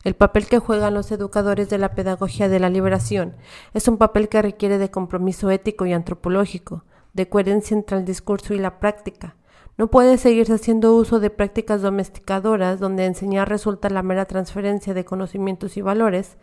El 0.03 0.15
papel 0.15 0.47
que 0.47 0.61
juegan 0.61 0.95
los 0.95 1.13
educadores 1.13 1.69
de 1.69 1.77
la 1.77 1.95
pedagogía 1.95 2.49
de 2.49 2.59
la 2.59 2.71
liberación 2.71 3.37
es 3.75 3.87
un 3.87 3.99
papel 3.99 4.31
que 4.31 4.41
requiere 4.41 4.79
de 4.79 4.91
compromiso 4.91 5.51
ético 5.51 5.85
y 5.85 5.93
antropológico, 5.93 6.85
de 7.13 7.29
coherencia 7.29 7.75
entre 7.77 7.99
el 7.99 8.07
discurso 8.07 8.55
y 8.55 8.59
la 8.59 8.79
práctica, 8.79 9.37
no 9.77 9.89
puede 9.89 10.19
seguirse 10.19 10.55
haciendo 10.55 10.95
uso 10.95 11.19
de 11.19 11.31
prácticas 11.31 11.83
domesticadoras 11.83 12.79
donde 12.79 13.07
enseñar 13.07 13.49
resulta 13.49 13.91
la 13.91 14.05
mera 14.05 14.25
transferencia 14.25 14.95
de 14.95 15.05
conocimientos 15.05 15.77
y 15.77 15.83
valores. 15.83 16.37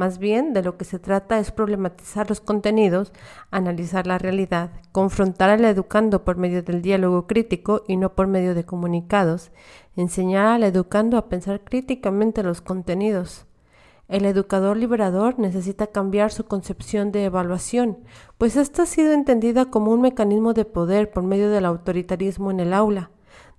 Más 0.00 0.18
bien, 0.18 0.54
de 0.54 0.62
lo 0.62 0.78
que 0.78 0.86
se 0.86 0.98
trata 0.98 1.38
es 1.40 1.50
problematizar 1.50 2.26
los 2.30 2.40
contenidos, 2.40 3.12
analizar 3.50 4.06
la 4.06 4.16
realidad, 4.16 4.70
confrontar 4.92 5.50
al 5.50 5.62
educando 5.66 6.24
por 6.24 6.38
medio 6.38 6.62
del 6.62 6.80
diálogo 6.80 7.26
crítico 7.26 7.82
y 7.86 7.98
no 7.98 8.14
por 8.14 8.26
medio 8.26 8.54
de 8.54 8.64
comunicados, 8.64 9.52
enseñar 9.96 10.46
al 10.46 10.62
educando 10.62 11.18
a 11.18 11.28
pensar 11.28 11.60
críticamente 11.64 12.42
los 12.42 12.62
contenidos. 12.62 13.44
El 14.08 14.24
educador 14.24 14.78
liberador 14.78 15.38
necesita 15.38 15.88
cambiar 15.88 16.32
su 16.32 16.44
concepción 16.44 17.12
de 17.12 17.26
evaluación, 17.26 17.98
pues 18.38 18.56
esta 18.56 18.84
ha 18.84 18.86
sido 18.86 19.12
entendida 19.12 19.66
como 19.66 19.92
un 19.92 20.00
mecanismo 20.00 20.54
de 20.54 20.64
poder 20.64 21.10
por 21.10 21.24
medio 21.24 21.50
del 21.50 21.66
autoritarismo 21.66 22.50
en 22.50 22.60
el 22.60 22.72
aula. 22.72 23.10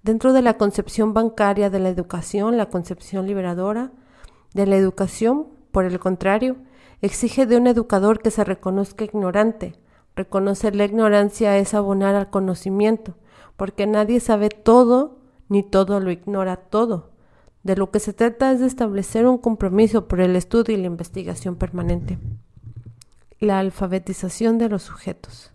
Dentro 0.02 0.34
de 0.34 0.42
la 0.42 0.58
concepción 0.58 1.14
bancaria 1.14 1.70
de 1.70 1.78
la 1.78 1.90
educación, 1.90 2.58
la 2.58 2.72
concepción 2.72 3.28
liberadora 3.28 3.92
de 4.56 4.66
la 4.66 4.76
educación, 4.76 5.61
por 5.72 5.86
el 5.86 6.00
contrario, 6.00 6.58
exige 7.02 7.46
de 7.46 7.58
un 7.58 7.68
educador 7.68 8.22
que 8.22 8.32
se 8.32 8.44
reconozca 8.44 9.04
ignorante. 9.04 9.76
Reconocer 10.16 10.76
la 10.76 10.86
ignorancia 10.86 11.58
es 11.58 11.74
abonar 11.74 12.16
al 12.16 12.30
conocimiento, 12.30 13.16
porque 13.58 13.88
nadie 13.88 14.20
sabe 14.20 14.50
todo 14.50 15.20
ni 15.50 15.64
todo 15.64 16.00
lo 16.00 16.12
ignora 16.12 16.56
todo. 16.58 17.12
De 17.64 17.76
lo 17.76 17.92
que 17.92 18.00
se 18.00 18.14
trata 18.14 18.52
es 18.52 18.60
de 18.60 18.68
establecer 18.68 19.28
un 19.28 19.38
compromiso 19.38 20.08
por 20.08 20.20
el 20.20 20.36
estudio 20.36 20.76
y 20.76 20.82
la 20.82 20.88
investigación 20.88 21.56
permanente. 21.56 22.18
La 23.40 23.60
alfabetización 23.60 24.58
de 24.58 24.70
los 24.70 24.84
sujetos. 24.84 25.52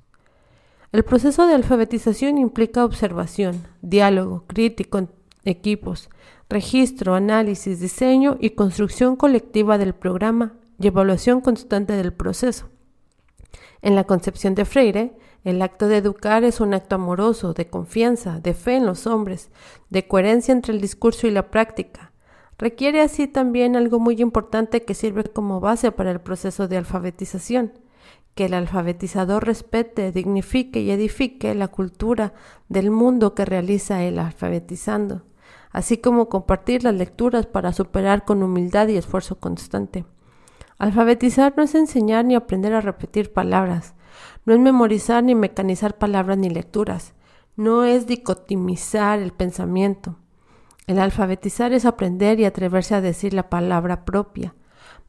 El 0.93 1.05
proceso 1.05 1.47
de 1.47 1.55
alfabetización 1.55 2.39
implica 2.39 2.85
observación, 2.85 3.63
diálogo, 3.83 4.45
crítico 4.47 4.99
equipos, 5.47 6.11
registro, 6.49 7.15
análisis, 7.15 7.81
diseño 7.81 8.37
y 8.41 8.51
construcción 8.51 9.17
colectiva 9.17 9.79
del 9.79 9.95
programa 9.95 10.55
y 10.79 10.89
evaluación 10.89 11.41
constante 11.41 11.95
del 11.95 12.13
proceso. 12.13 12.69
En 13.83 13.95
la 13.95 14.05
concepción 14.05 14.55
de 14.55 14.65
Freire, 14.65 15.17
el 15.45 15.63
acto 15.63 15.87
de 15.87 15.99
educar 15.99 16.45
es 16.45 16.61
un 16.61 16.75
acto 16.75 16.97
amoroso, 16.97 17.53
de 17.53 17.69
confianza, 17.69 18.41
de 18.41 18.53
fe 18.53 18.77
en 18.77 18.87
los 18.87 19.07
hombres, 19.07 19.51
de 19.91 20.07
coherencia 20.09 20.53
entre 20.53 20.73
el 20.73 20.81
discurso 20.81 21.27
y 21.27 21.31
la 21.31 21.51
práctica. 21.51 22.13
Requiere 22.59 23.01
así 23.01 23.29
también 23.29 23.77
algo 23.77 24.01
muy 24.01 24.21
importante 24.21 24.83
que 24.83 24.95
sirve 24.95 25.25
como 25.25 25.61
base 25.61 25.93
para 25.93 26.11
el 26.11 26.21
proceso 26.21 26.69
de 26.69 26.79
alfabetización, 26.79 27.73
que 28.35 28.47
el 28.47 28.55
alfabetizador 28.55 29.47
respete, 29.47 30.11
dignifique 30.11 30.81
y 30.81 30.91
edifique 30.91 31.55
la 31.55 31.69
cultura 31.69 32.35
del 32.69 32.91
mundo 32.91 33.35
que 33.35 33.45
realiza 33.45 34.03
el 34.03 34.19
alfabetizando, 34.19 35.23
así 35.71 35.99
como 35.99 36.29
compartir 36.29 36.85
las 36.85 36.95
lecturas 36.95 37.47
para 37.47 37.73
superar 37.73 38.25
con 38.25 38.43
humildad 38.43 38.89
y 38.89 38.97
esfuerzo 38.97 39.39
constante. 39.39 40.05
Alfabetizar 40.79 41.55
no 41.57 41.63
es 41.63 41.75
enseñar 41.75 42.25
ni 42.25 42.35
aprender 42.35 42.75
a 42.75 42.81
repetir 42.81 43.33
palabras, 43.33 43.95
no 44.47 44.55
es 44.55 44.61
memorizar 44.61 45.25
ni 45.25 45.35
mecanizar 45.35 45.99
palabras 45.99 46.39
ni 46.39 46.49
lecturas. 46.49 47.15
No 47.57 47.85
es 47.85 48.07
dicotimizar 48.07 49.19
el 49.19 49.33
pensamiento. 49.33 50.17
El 50.87 51.01
alfabetizar 51.01 51.73
es 51.73 51.85
aprender 51.85 52.39
y 52.39 52.45
atreverse 52.45 52.95
a 52.95 53.01
decir 53.01 53.35
la 53.35 53.51
palabra 53.51 54.05
propia. 54.05 54.55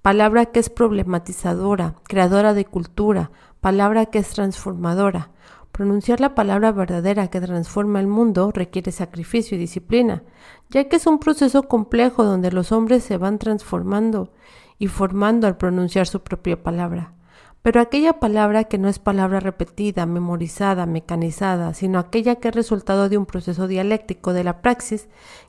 Palabra 0.02 0.48
que 0.48 0.60
es 0.60 0.72
problematizadora, 0.72 1.96
creadora 2.04 2.56
de 2.56 2.66
cultura, 2.66 3.32
palabra 3.62 4.08
que 4.08 4.20
es 4.20 4.30
transformadora. 4.30 5.30
Pronunciar 5.78 6.20
la 6.20 6.34
palabra 6.34 6.72
verdadera 6.72 7.28
que 7.28 7.40
transforma 7.40 8.00
el 8.00 8.08
mundo 8.08 8.50
requiere 8.52 8.92
sacrificio 8.92 9.56
y 9.56 9.60
disciplina, 9.60 10.24
ya 10.72 10.90
que 10.90 10.96
es 10.96 11.06
un 11.06 11.20
proceso 11.20 11.68
complejo 11.68 12.24
donde 12.24 12.52
los 12.52 12.72
hombres 12.72 13.04
se 13.04 13.18
van 13.18 13.38
transformando 13.38 14.34
y 14.80 14.88
formando 14.88 15.46
al 15.46 15.58
pronunciar 15.58 16.08
su 16.08 16.22
propia 16.22 16.64
palabra. 16.64 17.14
Pero 17.62 17.80
aquella 17.80 18.14
palabra 18.14 18.64
que 18.64 18.80
no 18.80 18.90
es 18.90 18.98
palabra 18.98 19.40
repetida, 19.40 20.08
memorizada, 20.08 20.88
mecanizada, 20.88 21.76
sino 21.76 22.00
aquella 22.00 22.38
que 22.38 22.48
es 22.48 22.56
resultado 22.56 23.08
de 23.08 23.20
un 23.20 23.28
proceso 23.28 23.68
dialéctico 23.68 24.34
de 24.34 24.46
la 24.46 24.64
praxis, 24.64 25.08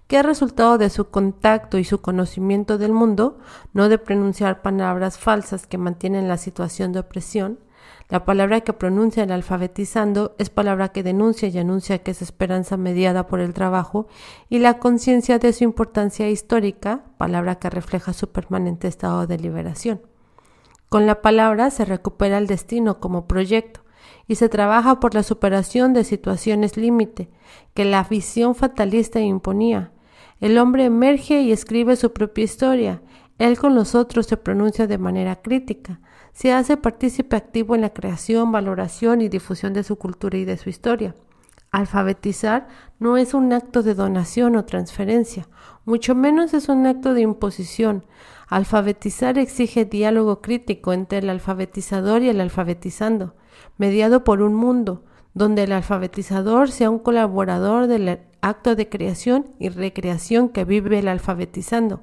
que 0.09 0.19
es 0.19 0.27
resultado 0.27 0.77
de 0.77 0.91
su 0.91 1.09
contacto 1.09 1.79
y 1.79 1.85
su 1.85 2.03
conocimiento 2.03 2.77
del 2.77 2.93
mundo, 2.93 3.39
no 3.73 3.89
de 3.89 3.97
pronunciar 3.97 4.61
palabras 4.61 5.19
falsas 5.19 5.67
que 5.67 5.79
mantienen 5.79 6.29
la 6.29 6.37
situación 6.37 6.93
de 6.93 6.99
opresión, 6.99 7.61
la 8.09 8.25
palabra 8.25 8.63
que 8.63 8.73
pronuncia 8.73 9.23
el 9.23 9.33
alfabetizando 9.33 10.35
es 10.39 10.49
palabra 10.49 10.89
que 10.89 11.03
denuncia 11.03 11.49
y 11.49 11.59
anuncia 11.59 11.99
que 11.99 12.13
es 12.13 12.23
esperanza 12.23 12.79
mediada 12.79 13.27
por 13.27 13.41
el 13.41 13.53
trabajo 13.53 14.07
y 14.49 14.61
la 14.61 14.79
conciencia 14.79 15.39
de 15.39 15.53
su 15.53 15.65
importancia 15.65 16.31
histórica, 16.31 17.05
palabra 17.19 17.57
que 17.57 17.69
refleja 17.69 18.15
su 18.15 18.31
permanente 18.31 18.89
estado 18.89 19.27
de 19.27 19.39
liberación. 19.39 20.01
Con 20.89 21.07
la 21.07 21.21
palabra 21.21 21.69
se 21.71 21.85
recupera 21.85 22.39
el 22.39 22.47
destino 22.47 22.99
como 22.99 23.27
proyecto 23.27 23.81
y 24.27 24.37
se 24.37 24.49
trabaja 24.49 25.01
por 25.01 25.15
la 25.15 25.23
superación 25.23 25.93
de 25.93 26.05
situaciones 26.05 26.79
límite 26.79 27.29
que 27.75 27.85
la 27.85 28.05
visión 28.05 28.55
fatalista 28.55 29.21
imponía. 29.21 29.93
El 30.41 30.57
hombre 30.57 30.87
emerge 30.87 31.43
y 31.43 31.53
escribe 31.53 31.95
su 31.97 32.15
propia 32.15 32.45
historia. 32.45 33.03
Él 33.39 33.59
con 33.59 33.75
los 33.75 33.95
otros 33.95 34.27
se 34.27 34.39
pronuncia 34.39 34.87
de 34.87 34.97
manera 34.97 35.37
crítica. 35.37 36.01
Se 36.39 36.53
hace 36.53 36.77
partícipe 36.77 37.35
activo 37.35 37.75
en 37.75 37.81
la 37.81 37.93
creación, 37.93 38.53
valoración 38.53 39.23
y 39.23 39.29
difusión 39.29 39.73
de 39.73 39.83
su 39.83 39.97
cultura 39.97 40.39
y 40.39 40.45
de 40.45 40.57
su 40.57 40.69
historia. 40.69 41.17
Alfabetizar 41.73 42.69
no 43.01 43.17
es 43.17 43.35
un 43.35 43.53
acto 43.53 43.83
de 43.83 43.95
donación 43.95 44.55
o 44.55 44.65
transferencia, 44.65 45.49
mucho 45.85 46.15
menos 46.15 46.55
es 46.55 46.69
un 46.69 46.87
acto 46.87 47.13
de 47.13 47.23
imposición. 47.23 48.05
Alfabetizar 48.47 49.37
exige 49.37 49.85
diálogo 49.85 50.41
crítico 50.41 50.93
entre 50.93 51.19
el 51.19 51.31
alfabetizador 51.31 52.23
y 52.23 52.29
el 52.29 52.41
alfabetizando, 52.41 53.35
mediado 53.77 54.23
por 54.23 54.41
un 54.41 54.55
mundo, 54.55 55.03
donde 55.35 55.65
el 55.65 55.73
alfabetizador 55.73 56.71
sea 56.71 56.89
un 56.89 57.01
colaborador 57.01 57.89
del 57.89 58.21
acto 58.41 58.77
de 58.77 58.89
creación 58.89 59.47
y 59.59 59.69
recreación 59.69 60.49
que 60.49 60.65
vive 60.65 60.99
el 60.99 61.09
alfabetizando. 61.09 62.01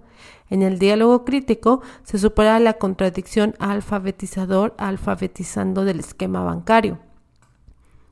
En 0.49 0.61
el 0.61 0.77
diálogo 0.79 1.25
crítico 1.25 1.81
se 2.03 2.19
supera 2.19 2.59
la 2.59 2.73
contradicción 2.73 3.55
alfabetizador-alfabetizando 3.59 5.85
del 5.85 5.99
esquema 5.99 6.43
bancario. 6.43 6.99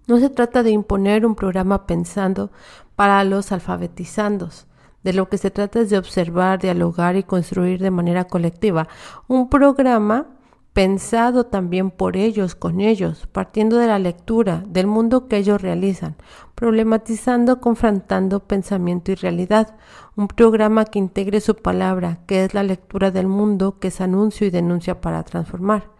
No 0.07 0.19
se 0.19 0.29
trata 0.29 0.63
de 0.63 0.71
imponer 0.71 1.25
un 1.25 1.35
programa 1.35 1.85
pensando 1.85 2.49
para 2.95 3.23
los 3.23 3.51
alfabetizandos, 3.51 4.67
de 5.03 5.13
lo 5.13 5.29
que 5.29 5.37
se 5.37 5.51
trata 5.51 5.81
es 5.81 5.89
de 5.89 5.97
observar, 5.97 6.59
dialogar 6.59 7.15
y 7.15 7.23
construir 7.23 7.81
de 7.81 7.91
manera 7.91 8.25
colectiva 8.25 8.87
un 9.27 9.49
programa 9.49 10.27
pensado 10.73 11.45
también 11.45 11.91
por 11.91 12.17
ellos, 12.17 12.55
con 12.55 12.81
ellos, 12.81 13.27
partiendo 13.31 13.77
de 13.77 13.87
la 13.87 13.99
lectura, 13.99 14.63
del 14.67 14.87
mundo 14.87 15.27
que 15.27 15.37
ellos 15.37 15.61
realizan, 15.61 16.15
problematizando, 16.55 17.61
confrontando 17.61 18.41
pensamiento 18.41 19.11
y 19.11 19.15
realidad, 19.15 19.75
un 20.15 20.27
programa 20.27 20.85
que 20.85 20.99
integre 20.99 21.41
su 21.41 21.55
palabra, 21.55 22.19
que 22.25 22.43
es 22.43 22.53
la 22.55 22.63
lectura 22.63 23.11
del 23.11 23.27
mundo, 23.27 23.77
que 23.79 23.89
es 23.89 24.01
anuncio 24.01 24.47
y 24.47 24.49
denuncia 24.49 24.99
para 24.99 25.23
transformar. 25.23 25.92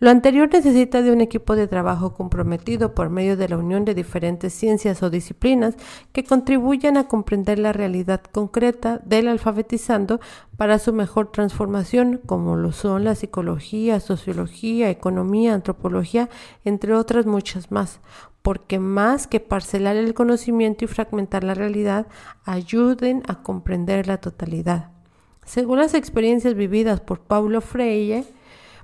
Lo 0.00 0.08
anterior 0.08 0.48
necesita 0.50 1.02
de 1.02 1.12
un 1.12 1.20
equipo 1.20 1.54
de 1.54 1.68
trabajo 1.68 2.14
comprometido 2.14 2.94
por 2.94 3.10
medio 3.10 3.36
de 3.36 3.50
la 3.50 3.58
unión 3.58 3.84
de 3.84 3.94
diferentes 3.94 4.54
ciencias 4.54 5.02
o 5.02 5.10
disciplinas 5.10 5.76
que 6.12 6.24
contribuyan 6.24 6.96
a 6.96 7.06
comprender 7.06 7.58
la 7.58 7.74
realidad 7.74 8.22
concreta 8.22 9.02
del 9.04 9.28
alfabetizando 9.28 10.18
para 10.56 10.78
su 10.78 10.94
mejor 10.94 11.30
transformación, 11.30 12.18
como 12.24 12.56
lo 12.56 12.72
son 12.72 13.04
la 13.04 13.14
psicología, 13.14 14.00
sociología, 14.00 14.88
economía, 14.88 15.52
antropología, 15.52 16.30
entre 16.64 16.94
otras 16.94 17.26
muchas 17.26 17.70
más, 17.70 18.00
porque 18.40 18.78
más 18.78 19.26
que 19.26 19.38
parcelar 19.38 19.96
el 19.96 20.14
conocimiento 20.14 20.86
y 20.86 20.88
fragmentar 20.88 21.44
la 21.44 21.52
realidad, 21.52 22.06
ayuden 22.46 23.22
a 23.28 23.42
comprender 23.42 24.06
la 24.06 24.16
totalidad. 24.16 24.92
Según 25.44 25.78
las 25.78 25.92
experiencias 25.92 26.54
vividas 26.54 27.02
por 27.02 27.20
Paulo 27.20 27.60
Freire, 27.60 28.24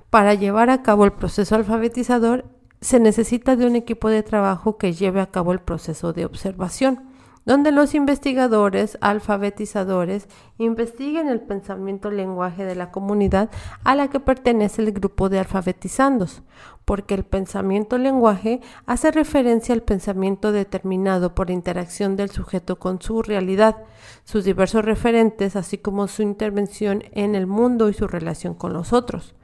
para 0.09 0.33
llevar 0.33 0.69
a 0.69 0.83
cabo 0.83 1.05
el 1.05 1.13
proceso 1.13 1.55
alfabetizador 1.55 2.45
se 2.81 2.99
necesita 2.99 3.55
de 3.55 3.65
un 3.65 3.75
equipo 3.75 4.09
de 4.09 4.23
trabajo 4.23 4.77
que 4.77 4.93
lleve 4.93 5.19
a 5.19 5.31
cabo 5.31 5.51
el 5.51 5.59
proceso 5.59 6.13
de 6.13 6.25
observación, 6.25 7.09
donde 7.45 7.71
los 7.71 7.95
investigadores 7.95 8.97
alfabetizadores 8.99 10.27
investiguen 10.57 11.29
el 11.29 11.39
pensamiento 11.39 12.11
lenguaje 12.11 12.65
de 12.65 12.75
la 12.75 12.91
comunidad 12.91 13.49
a 13.85 13.95
la 13.95 14.09
que 14.09 14.19
pertenece 14.19 14.81
el 14.81 14.91
grupo 14.91 15.29
de 15.29 15.39
alfabetizandos, 15.39 16.43
porque 16.83 17.15
el 17.15 17.23
pensamiento 17.23 17.97
lenguaje 17.97 18.59
hace 18.85 19.11
referencia 19.11 19.73
al 19.73 19.81
pensamiento 19.81 20.51
determinado 20.51 21.35
por 21.35 21.49
interacción 21.49 22.15
del 22.17 22.31
sujeto 22.31 22.79
con 22.79 23.01
su 23.01 23.21
realidad, 23.21 23.77
sus 24.25 24.43
diversos 24.43 24.83
referentes, 24.83 25.55
así 25.55 25.77
como 25.77 26.07
su 26.07 26.21
intervención 26.23 27.03
en 27.13 27.33
el 27.33 27.47
mundo 27.47 27.89
y 27.89 27.93
su 27.93 28.07
relación 28.07 28.55
con 28.55 28.73
los 28.73 28.91
otros. 28.91 29.35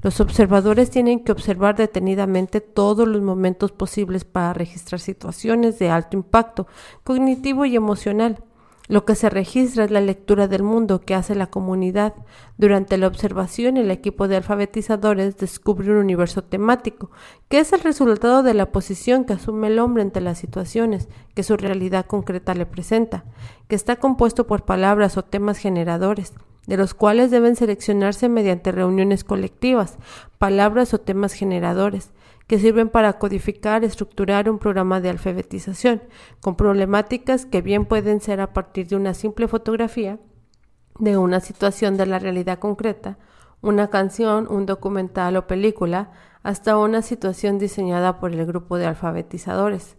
Los 0.00 0.20
observadores 0.20 0.90
tienen 0.90 1.24
que 1.24 1.32
observar 1.32 1.74
detenidamente 1.74 2.60
todos 2.60 3.08
los 3.08 3.20
momentos 3.20 3.72
posibles 3.72 4.24
para 4.24 4.52
registrar 4.52 5.00
situaciones 5.00 5.78
de 5.80 5.90
alto 5.90 6.16
impacto 6.16 6.68
cognitivo 7.02 7.64
y 7.64 7.74
emocional. 7.74 8.44
Lo 8.86 9.04
que 9.04 9.16
se 9.16 9.28
registra 9.28 9.84
es 9.84 9.90
la 9.90 10.00
lectura 10.00 10.48
del 10.48 10.62
mundo 10.62 11.00
que 11.00 11.14
hace 11.14 11.34
la 11.34 11.48
comunidad. 11.48 12.14
Durante 12.56 12.96
la 12.96 13.08
observación, 13.08 13.76
el 13.76 13.90
equipo 13.90 14.28
de 14.28 14.36
alfabetizadores 14.36 15.36
descubre 15.36 15.90
un 15.90 15.98
universo 15.98 16.42
temático, 16.42 17.10
que 17.48 17.58
es 17.58 17.72
el 17.74 17.80
resultado 17.80 18.42
de 18.42 18.54
la 18.54 18.72
posición 18.72 19.24
que 19.24 19.34
asume 19.34 19.66
el 19.66 19.78
hombre 19.78 20.04
ante 20.04 20.22
las 20.22 20.38
situaciones 20.38 21.08
que 21.34 21.42
su 21.42 21.56
realidad 21.58 22.06
concreta 22.06 22.54
le 22.54 22.64
presenta, 22.64 23.24
que 23.66 23.76
está 23.76 23.96
compuesto 23.96 24.46
por 24.46 24.64
palabras 24.64 25.18
o 25.18 25.22
temas 25.22 25.58
generadores, 25.58 26.32
de 26.68 26.76
los 26.76 26.92
cuales 26.92 27.30
deben 27.30 27.56
seleccionarse 27.56 28.28
mediante 28.28 28.72
reuniones 28.72 29.24
colectivas, 29.24 29.96
palabras 30.36 30.92
o 30.92 31.00
temas 31.00 31.32
generadores, 31.32 32.10
que 32.46 32.58
sirven 32.58 32.90
para 32.90 33.14
codificar, 33.14 33.84
estructurar 33.84 34.50
un 34.50 34.58
programa 34.58 35.00
de 35.00 35.08
alfabetización, 35.08 36.02
con 36.42 36.56
problemáticas 36.56 37.46
que 37.46 37.62
bien 37.62 37.86
pueden 37.86 38.20
ser 38.20 38.42
a 38.42 38.52
partir 38.52 38.86
de 38.86 38.96
una 38.96 39.14
simple 39.14 39.48
fotografía, 39.48 40.18
de 40.98 41.16
una 41.16 41.40
situación 41.40 41.96
de 41.96 42.04
la 42.04 42.18
realidad 42.18 42.58
concreta, 42.58 43.16
una 43.62 43.88
canción, 43.88 44.46
un 44.50 44.66
documental 44.66 45.36
o 45.38 45.46
película, 45.46 46.10
hasta 46.42 46.76
una 46.76 47.00
situación 47.00 47.58
diseñada 47.58 48.20
por 48.20 48.32
el 48.32 48.44
grupo 48.44 48.76
de 48.76 48.86
alfabetizadores. 48.86 49.97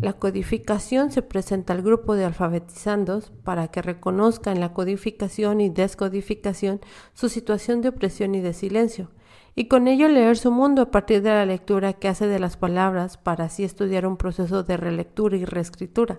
La 0.00 0.14
codificación 0.14 1.10
se 1.10 1.20
presenta 1.20 1.74
al 1.74 1.82
grupo 1.82 2.14
de 2.14 2.24
alfabetizandos 2.24 3.32
para 3.44 3.68
que 3.68 3.82
reconozca 3.82 4.50
en 4.50 4.58
la 4.58 4.72
codificación 4.72 5.60
y 5.60 5.68
descodificación 5.68 6.80
su 7.12 7.28
situación 7.28 7.82
de 7.82 7.90
opresión 7.90 8.34
y 8.34 8.40
de 8.40 8.54
silencio, 8.54 9.10
y 9.54 9.68
con 9.68 9.88
ello 9.88 10.08
leer 10.08 10.38
su 10.38 10.50
mundo 10.52 10.80
a 10.80 10.90
partir 10.90 11.20
de 11.20 11.28
la 11.28 11.44
lectura 11.44 11.92
que 11.92 12.08
hace 12.08 12.28
de 12.28 12.38
las 12.38 12.56
palabras 12.56 13.18
para 13.18 13.44
así 13.44 13.62
estudiar 13.62 14.06
un 14.06 14.16
proceso 14.16 14.62
de 14.62 14.78
relectura 14.78 15.36
y 15.36 15.44
reescritura 15.44 16.18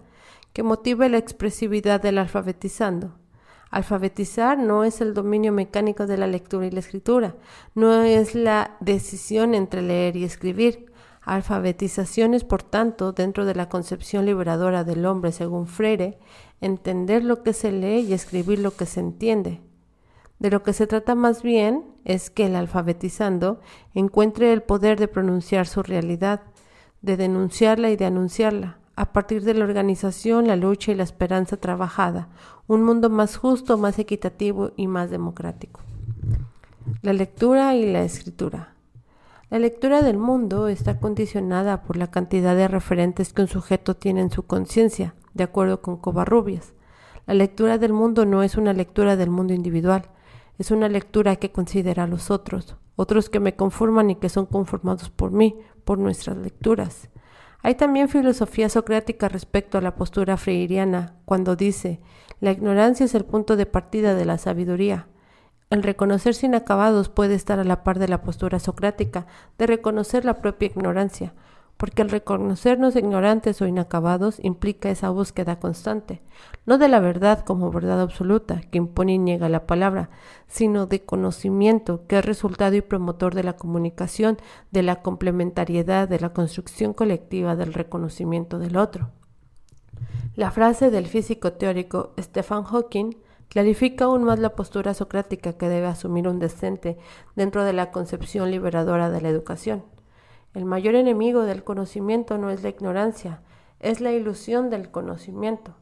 que 0.54 0.62
motive 0.62 1.10
la 1.10 1.18
expresividad 1.18 2.00
del 2.02 2.20
alfabetizando. 2.20 3.16
Alfabetizar 3.72 4.60
no 4.60 4.84
es 4.84 5.02
el 5.02 5.16
dominio 5.16 5.54
mecánico 5.54 6.06
de 6.06 6.18
la 6.18 6.28
lectura 6.28 6.68
y 6.68 6.72
la 6.72 6.82
escritura, 6.82 7.36
no 7.74 8.04
es 8.04 8.36
la 8.36 8.78
decisión 8.80 9.56
entre 9.56 9.82
leer 9.82 10.18
y 10.18 10.26
escribir, 10.26 10.91
Alfabetización 11.22 12.36
por 12.48 12.64
tanto, 12.64 13.12
dentro 13.12 13.46
de 13.46 13.56
la 13.56 13.70
concepción 13.70 14.26
liberadora 14.26 14.84
del 14.84 15.06
hombre 15.06 15.32
según 15.32 15.68
Freire, 15.68 16.18
entender 16.62 17.24
lo 17.24 17.44
que 17.44 17.54
se 17.54 17.72
lee 17.72 18.02
y 18.02 18.14
escribir 18.14 18.60
lo 18.60 18.76
que 18.76 18.86
se 18.86 19.00
entiende. 19.00 19.62
De 20.40 20.50
lo 20.50 20.64
que 20.64 20.74
se 20.74 20.88
trata 20.88 21.14
más 21.14 21.44
bien 21.44 21.86
es 22.04 22.32
que 22.32 22.48
el 22.48 22.56
alfabetizando 22.56 23.60
encuentre 23.94 24.52
el 24.52 24.64
poder 24.64 25.00
de 25.00 25.08
pronunciar 25.08 25.68
su 25.68 25.84
realidad, 25.84 26.42
de 27.04 27.18
denunciarla 27.18 27.92
y 27.92 27.96
de 27.96 28.06
anunciarla, 28.06 28.80
a 28.96 29.14
partir 29.14 29.44
de 29.44 29.54
la 29.54 29.66
organización, 29.66 30.48
la 30.48 30.56
lucha 30.56 30.92
y 30.92 30.96
la 30.96 31.04
esperanza 31.04 31.58
trabajada, 31.58 32.30
un 32.68 32.84
mundo 32.84 33.10
más 33.12 33.38
justo, 33.38 33.78
más 33.78 34.00
equitativo 34.00 34.72
y 34.76 34.88
más 34.88 35.12
democrático. 35.12 35.82
La 37.04 37.14
lectura 37.14 37.76
y 37.76 37.92
la 37.92 38.04
escritura. 38.04 38.74
La 39.52 39.60
lectura 39.60 40.02
del 40.02 40.18
mundo 40.18 40.70
está 40.70 40.98
condicionada 40.98 41.84
por 41.84 41.98
la 41.98 42.10
cantidad 42.10 42.56
de 42.56 42.70
referentes 42.70 43.34
que 43.34 43.42
un 43.42 43.50
sujeto 43.50 43.98
tiene 43.98 44.22
en 44.22 44.32
su 44.32 44.44
conciencia, 44.44 45.14
de 45.34 45.44
acuerdo 45.44 45.82
con 45.82 45.98
Covarrubias. 45.98 46.74
La 47.28 47.34
lectura 47.34 47.78
del 47.78 47.92
mundo 47.92 48.26
no 48.26 48.44
es 48.44 48.56
una 48.56 48.72
lectura 48.72 49.18
del 49.18 49.30
mundo 49.30 49.54
individual, 49.54 50.04
es 50.58 50.72
una 50.72 50.88
lectura 50.88 51.36
que 51.36 51.52
considera 51.52 52.04
a 52.04 52.08
los 52.08 52.32
otros, 52.32 52.78
otros 52.96 53.30
que 53.30 53.42
me 53.42 53.58
conforman 53.58 54.10
y 54.10 54.16
que 54.16 54.30
son 54.30 54.46
conformados 54.46 55.10
por 55.10 55.32
mí, 55.32 55.60
por 55.84 55.98
nuestras 55.98 56.38
lecturas. 56.38 57.10
Hay 57.62 57.76
también 57.76 58.08
filosofía 58.08 58.70
socrática 58.70 59.28
respecto 59.28 59.78
a 59.78 59.82
la 59.82 59.96
postura 59.96 60.38
freiriana, 60.38 61.18
cuando 61.26 61.58
dice, 61.58 62.00
la 62.40 62.52
ignorancia 62.52 63.06
es 63.06 63.16
el 63.16 63.26
punto 63.26 63.58
de 63.58 63.66
partida 63.66 64.16
de 64.16 64.24
la 64.24 64.38
sabiduría. 64.38 65.10
El 65.72 65.84
reconocerse 65.84 66.48
inacabados 66.48 67.08
puede 67.08 67.34
estar 67.34 67.58
a 67.58 67.64
la 67.64 67.82
par 67.86 67.98
de 67.98 68.10
la 68.10 68.22
postura 68.24 68.60
socrática 68.60 69.26
de 69.58 69.68
reconocer 69.68 70.26
la 70.26 70.34
propia 70.34 70.66
ignorancia, 70.66 71.34
porque 71.78 72.02
el 72.02 72.10
reconocernos 72.10 72.98
ignorantes 72.98 73.62
o 73.62 73.68
inacabados 73.68 74.44
implica 74.44 74.90
esa 74.90 75.10
búsqueda 75.12 75.62
constante, 75.62 76.22
no 76.66 76.78
de 76.78 76.90
la 76.90 77.00
verdad 77.00 77.46
como 77.46 77.72
verdad 77.72 78.02
absoluta, 78.02 78.60
que 78.70 78.80
impone 78.80 79.14
y 79.14 79.18
niega 79.18 79.48
la 79.48 79.66
palabra, 79.66 80.10
sino 80.46 80.88
de 80.88 81.06
conocimiento, 81.06 82.06
que 82.06 82.20
es 82.20 82.26
resultado 82.26 82.76
y 82.76 82.82
promotor 82.82 83.34
de 83.34 83.46
la 83.46 83.54
comunicación, 83.54 84.40
de 84.72 84.84
la 84.84 85.02
complementariedad, 85.02 86.10
de 86.10 86.20
la 86.20 86.34
construcción 86.34 86.94
colectiva 86.94 87.56
del 87.56 87.74
reconocimiento 87.74 88.60
del 88.60 88.76
otro. 88.76 89.12
La 90.36 90.52
frase 90.52 90.92
del 90.92 91.08
físico 91.08 91.54
teórico 91.54 92.14
Stephen 92.20 92.64
Hawking 92.64 93.12
Clarifica 93.52 94.06
aún 94.06 94.24
más 94.24 94.40
la 94.40 94.56
postura 94.56 94.94
socrática 94.94 95.52
que 95.52 95.68
debe 95.68 95.88
asumir 95.88 96.26
un 96.26 96.40
decente 96.40 96.98
dentro 97.36 97.66
de 97.66 97.74
la 97.74 97.92
concepción 97.92 98.50
liberadora 98.50 99.10
de 99.10 99.20
la 99.20 99.28
educación. 99.28 99.84
El 100.54 100.64
mayor 100.64 100.96
enemigo 100.96 101.42
del 101.42 101.66
conocimiento 101.66 102.38
no 102.38 102.50
es 102.50 102.64
la 102.64 102.70
ignorancia, 102.70 103.42
es 103.82 104.00
la 104.00 104.14
ilusión 104.14 104.70
del 104.70 104.90
conocimiento. 104.90 105.76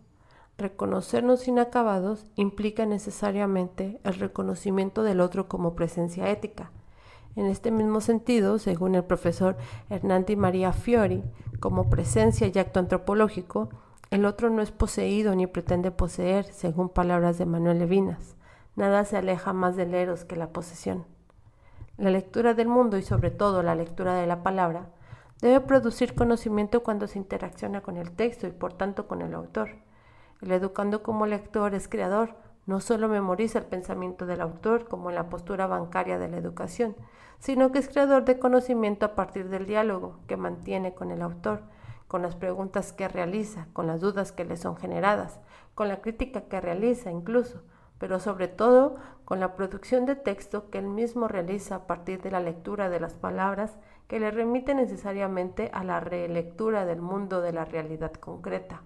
Reconocernos 0.58 1.48
inacabados 1.48 2.26
implica 2.34 2.88
necesariamente 2.88 4.02
el 4.04 4.16
reconocimiento 4.16 5.04
del 5.04 5.22
otro 5.22 5.48
como 5.48 5.76
presencia 5.76 6.28
ética. 6.32 6.72
En 7.36 7.46
este 7.46 7.70
mismo 7.70 8.02
sentido, 8.02 8.58
según 8.58 8.96
el 8.96 9.04
profesor 9.04 9.58
Hernandi 9.92 10.36
María 10.36 10.74
Fiori, 10.74 11.24
como 11.60 11.92
presencia 11.92 12.48
y 12.52 12.58
acto 12.58 12.80
antropológico, 12.80 13.70
el 14.12 14.26
otro 14.26 14.50
no 14.50 14.64
es 14.64 14.72
poseído 14.72 15.36
ni 15.36 15.46
pretende 15.46 15.92
poseer, 15.92 16.46
según 16.46 16.90
palabras 16.90 17.38
de 17.38 17.46
Manuel 17.46 17.78
Levinas. 17.78 18.36
Nada 18.76 19.06
se 19.06 19.18
aleja 19.18 19.54
más 19.54 19.76
del 19.76 19.94
eros 19.94 20.26
que 20.26 20.36
la 20.36 20.50
posesión. 20.50 21.06
La 21.98 22.10
lectura 22.10 22.56
del 22.56 22.68
mundo 22.68 22.98
y 22.98 23.04
sobre 23.04 23.30
todo 23.30 23.62
la 23.62 23.76
lectura 23.76 24.16
de 24.16 24.26
la 24.26 24.42
palabra 24.42 24.88
debe 25.42 25.62
producir 25.62 26.16
conocimiento 26.16 26.82
cuando 26.82 27.06
se 27.08 27.20
interacciona 27.20 27.82
con 27.82 27.98
el 27.98 28.12
texto 28.12 28.48
y 28.48 28.52
por 28.52 28.74
tanto 28.74 29.08
con 29.08 29.22
el 29.22 29.36
autor. 29.36 29.76
El 30.42 30.54
educando 30.54 31.04
como 31.04 31.28
lector 31.28 31.76
es 31.76 31.88
creador, 31.88 32.36
no 32.66 32.80
solo 32.80 33.10
memoriza 33.10 33.60
el 33.60 33.66
pensamiento 33.66 34.26
del 34.26 34.42
autor 34.42 34.88
como 34.88 35.10
en 35.10 35.16
la 35.16 35.30
postura 35.30 35.68
bancaria 35.68 36.18
de 36.18 36.30
la 36.30 36.38
educación, 36.38 36.96
sino 37.38 37.72
que 37.72 37.80
es 37.80 37.90
creador 37.90 38.26
de 38.26 38.40
conocimiento 38.40 39.06
a 39.06 39.14
partir 39.14 39.50
del 39.50 39.68
diálogo 39.68 40.20
que 40.26 40.36
mantiene 40.36 40.96
con 40.96 41.12
el 41.12 41.22
autor 41.22 41.62
con 42.10 42.24
las 42.24 42.36
preguntas 42.36 42.92
que 42.92 43.08
realiza, 43.08 43.68
con 43.72 43.86
las 43.86 44.02
dudas 44.02 44.32
que 44.32 44.44
le 44.44 44.58
son 44.58 44.76
generadas, 44.76 45.40
con 45.76 45.88
la 45.88 46.02
crítica 46.02 46.42
que 46.42 46.60
realiza 46.60 47.12
incluso, 47.12 47.62
pero 48.00 48.20
sobre 48.20 48.48
todo 48.48 48.96
con 49.26 49.40
la 49.40 49.56
producción 49.56 50.08
de 50.08 50.16
texto 50.16 50.72
que 50.72 50.80
él 50.80 50.88
mismo 50.88 51.28
realiza 51.28 51.76
a 51.76 51.88
partir 51.88 52.24
de 52.24 52.32
la 52.32 52.40
lectura 52.40 52.90
de 52.90 53.00
las 53.00 53.14
palabras 53.14 53.78
que 54.08 54.20
le 54.20 54.32
remite 54.32 54.74
necesariamente 54.74 55.70
a 55.72 55.84
la 55.84 56.00
relectura 56.00 56.84
del 56.84 57.00
mundo 57.00 57.42
de 57.42 57.54
la 57.54 57.64
realidad 57.64 58.14
concreta. 58.14 58.82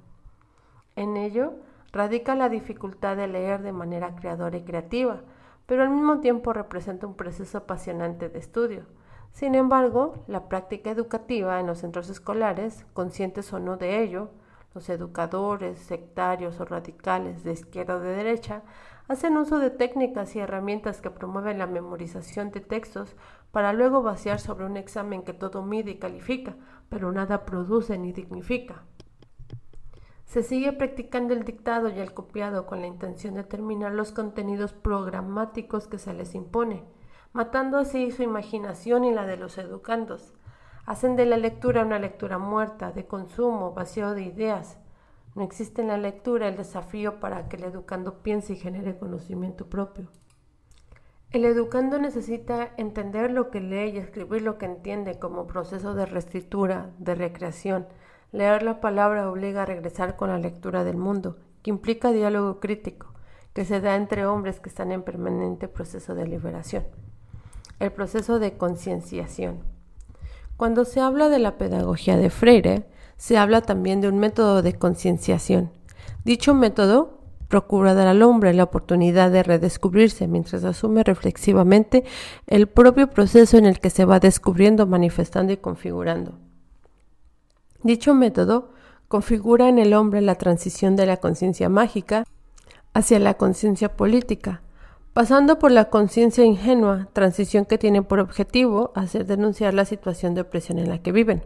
En 0.97 1.15
ello 1.15 1.53
radica 1.93 2.35
la 2.35 2.49
dificultad 2.49 3.15
de 3.15 3.29
leer 3.29 3.61
de 3.61 3.71
manera 3.71 4.15
creadora 4.15 4.57
y 4.57 4.65
creativa, 4.65 5.21
pero 5.65 5.83
al 5.83 5.91
mismo 5.91 6.19
tiempo 6.19 6.51
representa 6.51 7.07
un 7.07 7.15
proceso 7.15 7.59
apasionante 7.59 8.27
de 8.27 8.39
estudio. 8.39 8.83
Sin 9.33 9.55
embargo, 9.55 10.23
la 10.27 10.47
práctica 10.47 10.91
educativa 10.91 11.59
en 11.59 11.65
los 11.65 11.79
centros 11.79 12.07
escolares, 12.07 12.85
conscientes 12.93 13.51
o 13.51 13.59
no 13.59 13.77
de 13.77 14.03
ello, 14.03 14.29
los 14.75 14.87
educadores, 14.89 15.79
sectarios 15.79 16.59
o 16.59 16.65
radicales 16.65 17.43
de 17.43 17.53
izquierda 17.53 17.95
o 17.95 17.99
de 17.99 18.15
derecha, 18.15 18.61
hacen 19.07 19.35
uso 19.35 19.57
de 19.57 19.71
técnicas 19.71 20.35
y 20.35 20.39
herramientas 20.39 21.01
que 21.01 21.09
promueven 21.09 21.57
la 21.57 21.65
memorización 21.65 22.51
de 22.51 22.61
textos 22.61 23.15
para 23.51 23.73
luego 23.73 24.03
vaciar 24.03 24.39
sobre 24.39 24.65
un 24.65 24.77
examen 24.77 25.23
que 25.23 25.33
todo 25.33 25.63
mide 25.63 25.91
y 25.91 25.97
califica, 25.97 26.55
pero 26.89 27.11
nada 27.11 27.43
produce 27.43 27.97
ni 27.97 28.13
dignifica. 28.13 28.83
Se 30.25 30.43
sigue 30.43 30.73
practicando 30.73 31.33
el 31.33 31.43
dictado 31.43 31.89
y 31.89 31.99
el 31.99 32.13
copiado 32.13 32.67
con 32.67 32.81
la 32.81 32.87
intención 32.87 33.33
de 33.33 33.43
terminar 33.43 33.93
los 33.93 34.11
contenidos 34.11 34.73
programáticos 34.73 35.87
que 35.87 35.97
se 35.97 36.13
les 36.13 36.35
impone, 36.35 36.83
matando 37.33 37.77
así 37.77 38.11
su 38.11 38.23
imaginación 38.23 39.03
y 39.03 39.11
la 39.11 39.25
de 39.25 39.37
los 39.37 39.57
educandos. 39.57 40.33
Hacen 40.85 41.15
de 41.15 41.25
la 41.25 41.37
lectura 41.37 41.85
una 41.85 41.99
lectura 41.99 42.37
muerta, 42.37 42.91
de 42.91 43.05
consumo, 43.05 43.73
vacío 43.73 44.11
de 44.11 44.23
ideas, 44.23 44.77
no 45.35 45.43
existe 45.43 45.81
en 45.81 45.87
la 45.87 45.97
lectura 45.97 46.47
el 46.47 46.57
desafío 46.57 47.19
para 47.19 47.49
que 47.49 47.57
el 47.57 47.63
educando 47.63 48.21
piense 48.21 48.53
y 48.53 48.57
genere 48.57 48.97
conocimiento 48.97 49.67
propio. 49.67 50.07
El 51.31 51.45
educando 51.45 51.97
necesita 51.97 52.73
entender 52.77 53.31
lo 53.31 53.49
que 53.49 53.59
lee 53.59 53.93
y 53.93 53.97
escribir 53.97 54.43
lo 54.43 54.59
que 54.59 54.67
entiende 54.67 55.17
como 55.17 55.47
proceso 55.47 55.95
de 55.95 56.05
reescritura, 56.05 56.91
de 56.99 57.15
recreación. 57.15 57.87
Leer 58.31 58.61
la 58.61 58.79
palabra 58.79 59.29
obliga 59.31 59.63
a 59.63 59.65
regresar 59.65 60.15
con 60.15 60.29
la 60.29 60.37
lectura 60.37 60.83
del 60.83 60.97
mundo, 60.97 61.37
que 61.63 61.71
implica 61.71 62.11
diálogo 62.11 62.59
crítico, 62.59 63.13
que 63.53 63.65
se 63.65 63.81
da 63.81 63.95
entre 63.95 64.27
hombres 64.27 64.59
que 64.59 64.69
están 64.69 64.91
en 64.91 65.01
permanente 65.01 65.67
proceso 65.67 66.13
de 66.13 66.27
liberación. 66.27 66.85
El 67.83 67.91
proceso 67.91 68.39
de 68.39 68.53
concienciación. 68.53 69.57
Cuando 70.55 70.85
se 70.85 71.01
habla 71.01 71.27
de 71.27 71.37
la 71.37 71.57
pedagogía 71.57 72.15
de 72.15 72.29
Freire, 72.29 72.87
se 73.17 73.37
habla 73.37 73.59
también 73.59 73.99
de 73.99 74.07
un 74.07 74.19
método 74.19 74.61
de 74.61 74.71
concienciación. 74.77 75.69
Dicho 76.23 76.53
método 76.53 77.19
procura 77.49 77.93
dar 77.93 78.07
al 78.07 78.21
hombre 78.21 78.53
la 78.53 78.63
oportunidad 78.63 79.31
de 79.31 79.43
redescubrirse 79.43 80.29
mientras 80.29 80.63
asume 80.63 81.03
reflexivamente 81.03 82.05
el 82.47 82.67
propio 82.67 83.09
proceso 83.09 83.57
en 83.57 83.65
el 83.65 83.81
que 83.81 83.89
se 83.89 84.05
va 84.05 84.21
descubriendo, 84.21 84.87
manifestando 84.87 85.51
y 85.51 85.57
configurando. 85.57 86.39
Dicho 87.83 88.15
método 88.15 88.69
configura 89.09 89.67
en 89.67 89.77
el 89.77 89.93
hombre 89.93 90.21
la 90.21 90.35
transición 90.35 90.95
de 90.95 91.05
la 91.05 91.17
conciencia 91.17 91.67
mágica 91.67 92.23
hacia 92.93 93.19
la 93.19 93.33
conciencia 93.33 93.97
política, 93.97 94.62
pasando 95.13 95.59
por 95.59 95.71
la 95.71 95.85
conciencia 95.85 96.43
ingenua, 96.43 97.07
transición 97.13 97.65
que 97.65 97.77
tiene 97.77 98.01
por 98.01 98.19
objetivo 98.19 98.91
hacer 98.95 99.25
denunciar 99.25 99.73
la 99.73 99.85
situación 99.85 100.33
de 100.33 100.41
opresión 100.41 100.79
en 100.79 100.89
la 100.89 100.97
que 100.99 101.11
viven. 101.11 101.43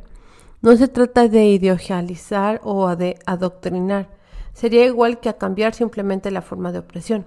No 0.62 0.75
se 0.75 0.88
trata 0.88 1.27
de 1.27 1.45
ideologizar 1.45 2.62
o 2.63 2.95
de 2.95 3.19
adoctrinar. 3.25 4.10
Sería 4.53 4.86
igual 4.86 5.19
que 5.19 5.30
a 5.30 5.38
cambiar 5.38 5.75
simplemente 5.75 6.32
la 6.32 6.41
forma 6.41 6.71
de 6.71 6.80
opresión. 6.80 7.25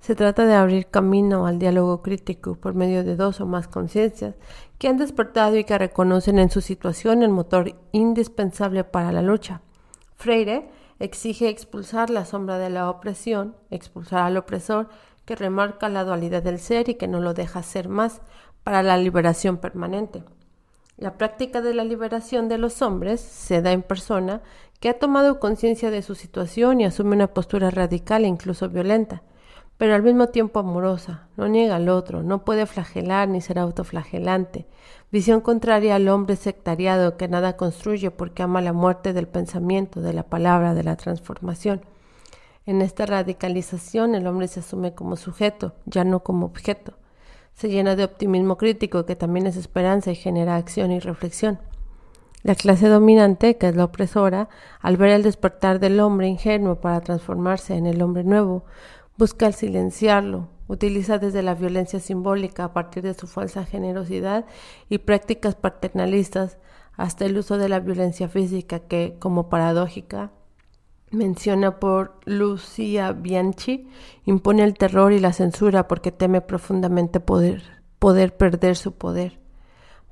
Se 0.00 0.14
trata 0.14 0.46
de 0.46 0.54
abrir 0.54 0.86
camino 0.86 1.46
al 1.46 1.58
diálogo 1.58 2.02
crítico 2.02 2.54
por 2.54 2.74
medio 2.74 3.02
de 3.02 3.16
dos 3.16 3.40
o 3.40 3.46
más 3.46 3.66
conciencias 3.66 4.36
que 4.78 4.88
han 4.88 4.96
despertado 4.96 5.56
y 5.56 5.64
que 5.64 5.76
reconocen 5.76 6.38
en 6.38 6.50
su 6.50 6.60
situación 6.60 7.22
el 7.22 7.30
motor 7.30 7.74
indispensable 7.92 8.84
para 8.84 9.10
la 9.12 9.22
lucha. 9.22 9.60
Freire 10.16 10.70
exige 11.00 11.48
expulsar 11.48 12.10
la 12.10 12.24
sombra 12.24 12.58
de 12.58 12.70
la 12.70 12.88
opresión, 12.90 13.56
expulsar 13.70 14.20
al 14.20 14.36
opresor 14.36 14.88
que 15.28 15.36
remarca 15.36 15.90
la 15.90 16.04
dualidad 16.04 16.42
del 16.42 16.58
ser 16.58 16.88
y 16.88 16.94
que 16.94 17.06
no 17.06 17.20
lo 17.20 17.34
deja 17.34 17.62
ser 17.62 17.90
más 17.90 18.22
para 18.64 18.82
la 18.82 18.96
liberación 18.96 19.58
permanente. 19.58 20.24
La 20.96 21.18
práctica 21.18 21.60
de 21.60 21.74
la 21.74 21.84
liberación 21.84 22.48
de 22.48 22.56
los 22.56 22.80
hombres 22.80 23.20
se 23.20 23.60
da 23.60 23.72
en 23.72 23.82
persona 23.82 24.40
que 24.80 24.88
ha 24.88 24.98
tomado 24.98 25.38
conciencia 25.38 25.90
de 25.90 26.00
su 26.00 26.14
situación 26.14 26.80
y 26.80 26.86
asume 26.86 27.14
una 27.14 27.26
postura 27.26 27.68
radical 27.68 28.24
e 28.24 28.28
incluso 28.28 28.70
violenta, 28.70 29.20
pero 29.76 29.94
al 29.94 30.02
mismo 30.02 30.28
tiempo 30.28 30.60
amorosa, 30.60 31.28
no 31.36 31.46
niega 31.46 31.76
al 31.76 31.90
otro, 31.90 32.22
no 32.22 32.46
puede 32.46 32.64
flagelar 32.64 33.28
ni 33.28 33.42
ser 33.42 33.58
autoflagelante, 33.58 34.64
visión 35.12 35.42
contraria 35.42 35.96
al 35.96 36.08
hombre 36.08 36.36
sectariado 36.36 37.18
que 37.18 37.28
nada 37.28 37.58
construye 37.58 38.10
porque 38.10 38.44
ama 38.44 38.62
la 38.62 38.72
muerte 38.72 39.12
del 39.12 39.28
pensamiento, 39.28 40.00
de 40.00 40.14
la 40.14 40.22
palabra, 40.22 40.72
de 40.72 40.84
la 40.84 40.96
transformación. 40.96 41.82
En 42.68 42.82
esta 42.82 43.04
radicalización 43.04 44.14
el 44.14 44.28
hombre 44.28 44.46
se 44.46 44.60
asume 44.60 44.94
como 44.94 45.16
sujeto, 45.16 45.74
ya 45.86 46.04
no 46.04 46.22
como 46.22 46.46
objeto 46.46 46.94
se 47.58 47.68
llena 47.68 47.96
de 47.96 48.04
optimismo 48.04 48.56
crítico 48.56 49.04
que 49.04 49.16
también 49.16 49.48
es 49.48 49.56
esperanza 49.56 50.12
y 50.12 50.14
genera 50.14 50.54
acción 50.54 50.92
y 50.92 51.00
reflexión. 51.00 51.58
La 52.44 52.54
clase 52.54 52.86
dominante, 52.86 53.56
que 53.56 53.66
es 53.66 53.74
la 53.74 53.82
opresora, 53.82 54.48
al 54.80 54.96
ver 54.96 55.10
el 55.10 55.24
despertar 55.24 55.80
del 55.80 55.98
hombre 55.98 56.28
ingenuo 56.28 56.76
para 56.76 57.00
transformarse 57.00 57.74
en 57.74 57.86
el 57.86 58.00
hombre 58.00 58.22
nuevo, 58.22 58.62
busca 59.16 59.50
silenciarlo, 59.50 60.46
utiliza 60.68 61.18
desde 61.18 61.42
la 61.42 61.56
violencia 61.56 61.98
simbólica 61.98 62.62
a 62.62 62.72
partir 62.72 63.02
de 63.02 63.14
su 63.14 63.26
falsa 63.26 63.64
generosidad 63.64 64.44
y 64.88 64.98
prácticas 64.98 65.56
paternalistas 65.56 66.58
hasta 66.96 67.24
el 67.24 67.36
uso 67.36 67.58
de 67.58 67.68
la 67.68 67.80
violencia 67.80 68.28
física 68.28 68.78
que, 68.78 69.16
como 69.18 69.48
paradójica, 69.48 70.30
menciona 71.10 71.78
por 71.78 72.18
Lucia 72.24 73.12
Bianchi, 73.12 73.88
impone 74.24 74.64
el 74.64 74.74
terror 74.74 75.12
y 75.12 75.20
la 75.20 75.32
censura 75.32 75.88
porque 75.88 76.12
teme 76.12 76.40
profundamente 76.40 77.20
poder, 77.20 77.62
poder 77.98 78.36
perder 78.36 78.76
su 78.76 78.92
poder. 78.92 79.38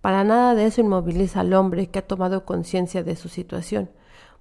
Para 0.00 0.24
nada 0.24 0.54
de 0.54 0.66
eso 0.66 0.80
inmoviliza 0.80 1.40
al 1.40 1.52
hombre 1.54 1.88
que 1.88 1.98
ha 1.98 2.06
tomado 2.06 2.44
conciencia 2.44 3.02
de 3.02 3.16
su 3.16 3.28
situación, 3.28 3.90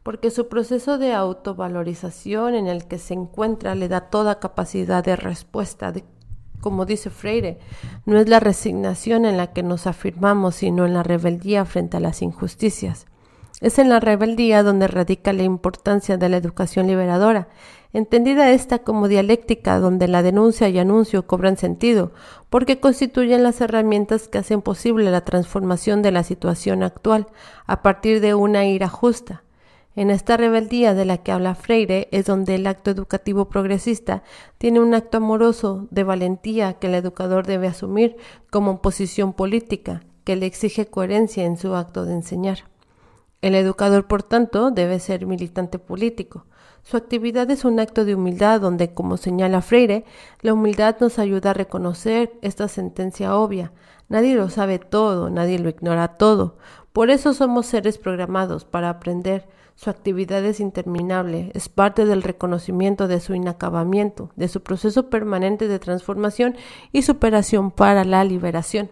porque 0.03 0.29
su 0.29 0.47
proceso 0.47 0.97
de 0.97 1.13
autovalorización 1.13 2.53
en 2.53 2.67
el 2.67 2.85
que 2.87 2.99
se 2.99 3.15
encuentra 3.15 3.73
le 3.73 3.87
da 3.87 4.01
toda 4.01 4.39
capacidad 4.39 5.03
de 5.03 5.15
respuesta, 5.15 5.91
como 6.61 6.85
dice 6.85 7.09
Freire, 7.09 7.59
no 8.05 8.17
es 8.17 8.29
la 8.29 8.39
resignación 8.39 9.25
en 9.25 9.37
la 9.37 9.53
que 9.53 9.63
nos 9.63 9.87
afirmamos, 9.87 10.55
sino 10.55 10.85
en 10.85 10.93
la 10.93 11.03
rebeldía 11.03 11.65
frente 11.65 11.97
a 11.97 11.99
las 11.99 12.21
injusticias. 12.21 13.07
Es 13.61 13.79
en 13.79 13.87
la 13.87 14.01
rebeldía 14.01 14.63
donde 14.63 14.87
radica 14.87 15.31
la 15.31 15.43
importancia 15.43 16.17
de 16.17 16.27
la 16.27 16.35
educación 16.35 16.87
liberadora, 16.87 17.47
entendida 17.93 18.51
esta 18.51 18.79
como 18.79 19.07
dialéctica 19.07 19.79
donde 19.79 20.09
la 20.09 20.21
denuncia 20.21 20.67
y 20.67 20.77
anuncio 20.77 21.25
cobran 21.25 21.55
sentido, 21.55 22.11
porque 22.49 22.81
constituyen 22.81 23.43
las 23.43 23.61
herramientas 23.61 24.27
que 24.27 24.39
hacen 24.39 24.61
posible 24.61 25.09
la 25.09 25.21
transformación 25.21 26.01
de 26.01 26.11
la 26.11 26.23
situación 26.23 26.83
actual 26.83 27.27
a 27.65 27.81
partir 27.81 28.19
de 28.19 28.35
una 28.35 28.65
ira 28.65 28.89
justa. 28.89 29.43
En 29.95 30.09
esta 30.09 30.35
rebeldía 30.35 30.93
de 30.93 31.05
la 31.05 31.19
que 31.19 31.31
habla 31.31 31.55
Freire 31.55 32.09
es 32.11 32.25
donde 32.25 32.55
el 32.55 32.67
acto 32.67 32.91
educativo 32.91 33.45
progresista 33.47 34.23
tiene 34.57 34.81
un 34.81 34.93
acto 34.93 35.17
amoroso 35.17 35.87
de 35.91 36.03
valentía 36.03 36.73
que 36.73 36.87
el 36.87 36.95
educador 36.95 37.47
debe 37.47 37.67
asumir 37.67 38.17
como 38.51 38.81
posición 38.81 39.31
política, 39.31 40.03
que 40.25 40.35
le 40.35 40.47
exige 40.47 40.87
coherencia 40.87 41.45
en 41.45 41.55
su 41.55 41.73
acto 41.73 42.03
de 42.03 42.15
enseñar. 42.15 42.74
El 43.45 43.53
educador, 43.53 44.07
por 44.07 44.23
tanto, 44.23 44.71
debe 44.71 44.99
ser 44.99 45.27
militante 45.27 45.77
político. 45.77 46.47
Su 46.81 46.97
actividad 46.97 47.47
es 47.51 47.63
un 47.63 47.79
acto 47.79 48.03
de 48.03 48.15
humildad 48.15 48.59
donde, 48.59 48.95
como 48.95 49.17
señala 49.17 49.61
Freire, 49.61 50.03
la 50.41 50.53
humildad 50.53 50.95
nos 50.99 51.19
ayuda 51.19 51.51
a 51.51 51.53
reconocer 51.53 52.33
esta 52.41 52.67
sentencia 52.67 53.35
obvia. 53.37 53.71
Nadie 54.09 54.33
lo 54.33 54.49
sabe 54.49 54.79
todo, 54.79 55.29
nadie 55.29 55.59
lo 55.59 55.69
ignora 55.69 56.17
todo. 56.17 56.57
Por 56.91 57.11
eso 57.11 57.35
somos 57.35 57.67
seres 57.67 57.99
programados 57.99 58.65
para 58.65 58.89
aprender. 58.89 59.47
Su 59.75 59.91
actividad 59.91 60.43
es 60.43 60.59
interminable, 60.59 61.51
es 61.53 61.69
parte 61.69 62.07
del 62.07 62.23
reconocimiento 62.23 63.07
de 63.07 63.19
su 63.19 63.35
inacabamiento, 63.35 64.31
de 64.35 64.47
su 64.47 64.63
proceso 64.63 65.11
permanente 65.11 65.67
de 65.67 65.77
transformación 65.77 66.55
y 66.91 67.03
superación 67.03 67.69
para 67.69 68.05
la 68.05 68.23
liberación. 68.23 68.89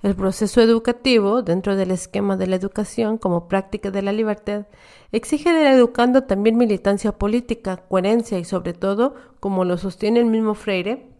El 0.00 0.14
proceso 0.14 0.60
educativo, 0.60 1.42
dentro 1.42 1.74
del 1.74 1.90
esquema 1.90 2.36
de 2.36 2.46
la 2.46 2.54
educación 2.54 3.18
como 3.18 3.48
práctica 3.48 3.90
de 3.90 4.00
la 4.00 4.12
libertad, 4.12 4.66
exige 5.10 5.52
del 5.52 5.66
educando 5.66 6.22
también 6.22 6.56
militancia 6.56 7.10
política, 7.10 7.78
coherencia 7.88 8.38
y 8.38 8.44
sobre 8.44 8.74
todo, 8.74 9.16
como 9.40 9.64
lo 9.64 9.76
sostiene 9.76 10.20
el 10.20 10.26
mismo 10.26 10.54
Freire, 10.54 11.10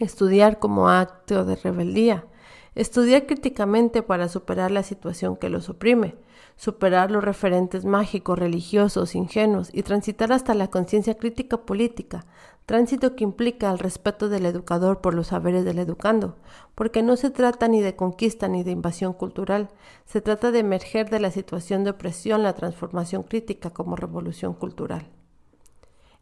estudiar 0.00 0.58
como 0.58 0.88
acto 0.88 1.44
de 1.44 1.54
rebeldía, 1.54 2.26
estudiar 2.74 3.26
críticamente 3.26 4.02
para 4.02 4.28
superar 4.28 4.72
la 4.72 4.82
situación 4.82 5.36
que 5.36 5.48
los 5.48 5.68
oprime, 5.68 6.16
superar 6.56 7.12
los 7.12 7.22
referentes 7.22 7.84
mágicos, 7.84 8.40
religiosos, 8.40 9.14
ingenuos 9.14 9.70
y 9.72 9.84
transitar 9.84 10.32
hasta 10.32 10.54
la 10.54 10.68
conciencia 10.68 11.14
crítica 11.14 11.58
política, 11.58 12.26
tránsito 12.66 13.16
que 13.16 13.24
implica 13.24 13.70
el 13.70 13.78
respeto 13.78 14.28
del 14.28 14.46
educador 14.46 15.00
por 15.00 15.14
los 15.14 15.28
saberes 15.28 15.64
del 15.64 15.78
educando, 15.78 16.36
porque 16.74 17.02
no 17.02 17.16
se 17.16 17.30
trata 17.30 17.68
ni 17.68 17.80
de 17.80 17.96
conquista 17.96 18.48
ni 18.48 18.62
de 18.62 18.70
invasión 18.70 19.12
cultural, 19.12 19.70
se 20.06 20.20
trata 20.20 20.50
de 20.50 20.60
emerger 20.60 21.10
de 21.10 21.20
la 21.20 21.30
situación 21.30 21.84
de 21.84 21.90
opresión 21.90 22.42
la 22.42 22.54
transformación 22.54 23.22
crítica 23.24 23.70
como 23.70 23.96
revolución 23.96 24.54
cultural. 24.54 25.08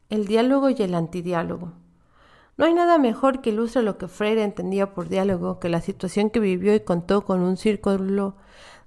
El 0.08 0.26
diálogo 0.26 0.70
y 0.70 0.76
el 0.78 0.94
antidiálogo. 0.94 1.72
No 2.56 2.64
hay 2.64 2.74
nada 2.74 2.98
mejor 2.98 3.40
que 3.40 3.50
ilustre 3.50 3.82
lo 3.82 3.98
que 3.98 4.08
Freire 4.08 4.42
entendía 4.42 4.92
por 4.92 5.08
diálogo 5.08 5.60
que 5.60 5.68
la 5.68 5.80
situación 5.80 6.28
que 6.28 6.40
vivió 6.40 6.74
y 6.74 6.80
contó 6.80 7.24
con 7.24 7.40
un 7.40 7.56
círculo 7.56 8.36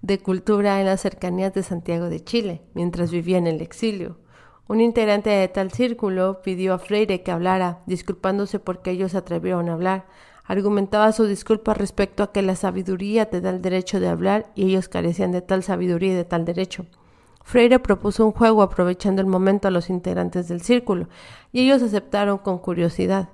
de 0.01 0.19
cultura 0.19 0.79
en 0.79 0.87
las 0.87 1.01
cercanías 1.01 1.53
de 1.53 1.63
Santiago 1.63 2.09
de 2.09 2.23
Chile, 2.23 2.63
mientras 2.73 3.11
vivía 3.11 3.37
en 3.37 3.47
el 3.47 3.61
exilio. 3.61 4.17
Un 4.67 4.79
integrante 4.79 5.29
de 5.29 5.47
tal 5.47 5.71
círculo 5.71 6.41
pidió 6.41 6.73
a 6.73 6.79
Freire 6.79 7.23
que 7.23 7.31
hablara, 7.31 7.79
disculpándose 7.85 8.59
porque 8.59 8.91
ellos 8.91 9.15
atrevieron 9.15 9.69
a 9.69 9.73
hablar. 9.73 10.05
Argumentaba 10.45 11.11
su 11.11 11.25
disculpa 11.25 11.73
respecto 11.73 12.23
a 12.23 12.31
que 12.31 12.41
la 12.41 12.55
sabiduría 12.55 13.29
te 13.29 13.41
da 13.41 13.49
el 13.49 13.61
derecho 13.61 13.99
de 13.99 14.07
hablar 14.07 14.47
y 14.55 14.65
ellos 14.65 14.87
carecían 14.87 15.31
de 15.31 15.41
tal 15.41 15.63
sabiduría 15.63 16.13
y 16.13 16.15
de 16.15 16.25
tal 16.25 16.45
derecho. 16.45 16.85
Freire 17.43 17.79
propuso 17.79 18.25
un 18.25 18.31
juego 18.31 18.61
aprovechando 18.61 19.21
el 19.21 19.27
momento 19.27 19.67
a 19.67 19.71
los 19.71 19.89
integrantes 19.89 20.47
del 20.47 20.61
círculo, 20.61 21.07
y 21.51 21.61
ellos 21.61 21.81
aceptaron 21.81 22.37
con 22.37 22.59
curiosidad. 22.59 23.29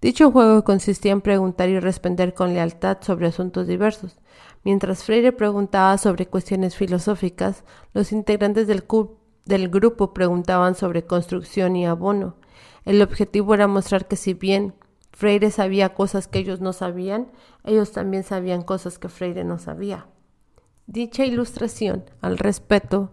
Dicho 0.00 0.32
juego 0.32 0.64
consistía 0.64 1.12
en 1.12 1.20
preguntar 1.20 1.68
y 1.68 1.78
responder 1.78 2.34
con 2.34 2.54
lealtad 2.54 2.98
sobre 3.02 3.28
asuntos 3.28 3.68
diversos. 3.68 4.18
Mientras 4.64 5.04
Freire 5.04 5.32
preguntaba 5.32 5.96
sobre 5.98 6.26
cuestiones 6.26 6.74
filosóficas, 6.74 7.62
los 7.94 8.10
integrantes 8.10 8.66
del, 8.66 8.84
del 9.44 9.68
grupo 9.68 10.14
preguntaban 10.14 10.74
sobre 10.74 11.04
construcción 11.04 11.76
y 11.76 11.86
abono. 11.86 12.36
El 12.84 13.02
objetivo 13.02 13.54
era 13.54 13.66
mostrar 13.66 14.06
que 14.08 14.16
si 14.16 14.34
bien 14.34 14.74
Freire 15.12 15.50
sabía 15.50 15.94
cosas 15.94 16.26
que 16.26 16.38
ellos 16.38 16.60
no 16.60 16.72
sabían, 16.72 17.28
ellos 17.64 17.92
también 17.92 18.24
sabían 18.24 18.62
cosas 18.62 18.98
que 18.98 19.08
Freire 19.08 19.44
no 19.44 19.58
sabía. 19.58 20.06
Dicha 20.86 21.24
ilustración 21.24 22.04
al 22.20 22.38
respeto 22.38 23.12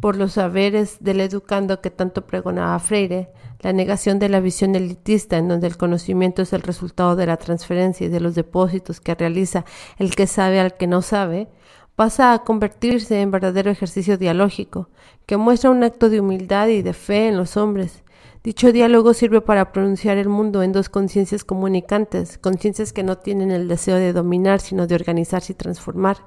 por 0.00 0.16
los 0.16 0.34
saberes 0.34 0.98
del 1.00 1.20
educando 1.20 1.80
que 1.80 1.90
tanto 1.90 2.26
pregonaba 2.26 2.78
Freire, 2.78 3.32
la 3.60 3.72
negación 3.72 4.20
de 4.20 4.28
la 4.28 4.40
visión 4.40 4.76
elitista 4.76 5.36
en 5.36 5.48
donde 5.48 5.66
el 5.66 5.76
conocimiento 5.76 6.42
es 6.42 6.52
el 6.52 6.62
resultado 6.62 7.16
de 7.16 7.26
la 7.26 7.36
transferencia 7.36 8.06
y 8.06 8.10
de 8.10 8.20
los 8.20 8.36
depósitos 8.36 9.00
que 9.00 9.16
realiza 9.16 9.64
el 9.98 10.14
que 10.14 10.28
sabe 10.28 10.60
al 10.60 10.76
que 10.76 10.86
no 10.86 11.02
sabe, 11.02 11.48
pasa 11.98 12.32
a 12.32 12.44
convertirse 12.44 13.20
en 13.20 13.32
verdadero 13.32 13.72
ejercicio 13.72 14.16
dialógico, 14.16 14.88
que 15.26 15.36
muestra 15.36 15.70
un 15.70 15.82
acto 15.82 16.08
de 16.08 16.20
humildad 16.20 16.68
y 16.68 16.80
de 16.80 16.92
fe 16.92 17.26
en 17.26 17.36
los 17.36 17.56
hombres. 17.56 18.04
Dicho 18.44 18.70
diálogo 18.70 19.14
sirve 19.14 19.40
para 19.40 19.72
pronunciar 19.72 20.16
el 20.16 20.28
mundo 20.28 20.62
en 20.62 20.70
dos 20.70 20.88
conciencias 20.90 21.42
comunicantes, 21.42 22.38
conciencias 22.38 22.92
que 22.92 23.02
no 23.02 23.18
tienen 23.18 23.50
el 23.50 23.66
deseo 23.66 23.96
de 23.96 24.12
dominar, 24.12 24.60
sino 24.60 24.86
de 24.86 24.94
organizarse 24.94 25.54
y 25.54 25.56
transformar. 25.56 26.18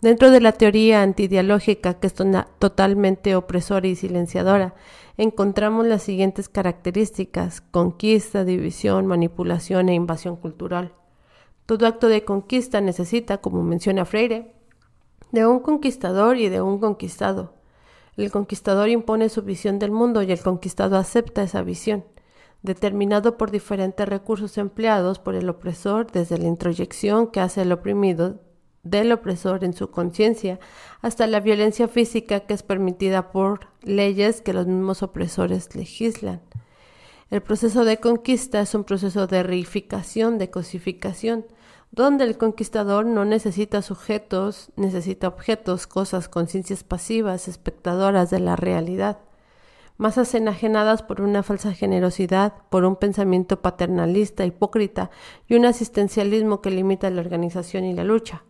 Dentro 0.00 0.30
de 0.30 0.40
la 0.40 0.52
teoría 0.52 1.02
antidialógica, 1.02 2.00
que 2.00 2.06
es 2.06 2.14
totalmente 2.14 3.36
opresora 3.36 3.86
y 3.88 3.96
silenciadora, 3.96 4.76
encontramos 5.18 5.84
las 5.84 6.04
siguientes 6.04 6.48
características, 6.48 7.60
conquista, 7.60 8.46
división, 8.46 9.06
manipulación 9.06 9.90
e 9.90 9.94
invasión 9.94 10.36
cultural. 10.36 10.94
Todo 11.66 11.86
acto 11.86 12.08
de 12.08 12.24
conquista 12.24 12.80
necesita, 12.80 13.38
como 13.38 13.62
menciona 13.62 14.06
Freire, 14.06 14.55
de 15.32 15.46
un 15.46 15.60
conquistador 15.60 16.36
y 16.36 16.48
de 16.48 16.60
un 16.60 16.78
conquistado. 16.78 17.54
El 18.16 18.30
conquistador 18.30 18.88
impone 18.88 19.28
su 19.28 19.42
visión 19.42 19.78
del 19.78 19.90
mundo 19.90 20.22
y 20.22 20.32
el 20.32 20.40
conquistado 20.40 20.96
acepta 20.96 21.42
esa 21.42 21.62
visión, 21.62 22.04
determinado 22.62 23.36
por 23.36 23.50
diferentes 23.50 24.08
recursos 24.08 24.56
empleados 24.58 25.18
por 25.18 25.34
el 25.34 25.48
opresor 25.48 26.10
desde 26.10 26.38
la 26.38 26.46
introyección 26.46 27.26
que 27.28 27.40
hace 27.40 27.62
el 27.62 27.72
oprimido 27.72 28.40
del 28.82 29.12
opresor 29.12 29.64
en 29.64 29.74
su 29.74 29.90
conciencia, 29.90 30.60
hasta 31.02 31.26
la 31.26 31.40
violencia 31.40 31.88
física 31.88 32.40
que 32.40 32.54
es 32.54 32.62
permitida 32.62 33.32
por 33.32 33.68
leyes 33.82 34.40
que 34.40 34.52
los 34.52 34.66
mismos 34.66 35.02
opresores 35.02 35.74
legislan. 35.74 36.40
El 37.28 37.42
proceso 37.42 37.84
de 37.84 37.98
conquista 37.98 38.60
es 38.60 38.74
un 38.74 38.84
proceso 38.84 39.26
de 39.26 39.42
reificación, 39.42 40.38
de 40.38 40.50
cosificación, 40.50 41.44
donde 41.96 42.24
el 42.24 42.36
conquistador 42.36 43.06
no 43.06 43.24
necesita 43.24 43.80
sujetos, 43.80 44.70
necesita 44.76 45.28
objetos, 45.28 45.86
cosas, 45.86 46.28
conciencias 46.28 46.84
pasivas, 46.84 47.48
espectadoras 47.48 48.28
de 48.28 48.38
la 48.38 48.54
realidad, 48.54 49.18
masas 49.96 50.34
enajenadas 50.34 51.02
por 51.02 51.22
una 51.22 51.42
falsa 51.42 51.72
generosidad, 51.72 52.52
por 52.68 52.84
un 52.84 52.96
pensamiento 52.96 53.62
paternalista, 53.62 54.44
hipócrita 54.44 55.10
y 55.48 55.54
un 55.54 55.64
asistencialismo 55.64 56.60
que 56.60 56.70
limita 56.70 57.08
la 57.08 57.22
organización 57.22 57.86
y 57.86 57.94
la 57.94 58.04
lucha. 58.04 58.44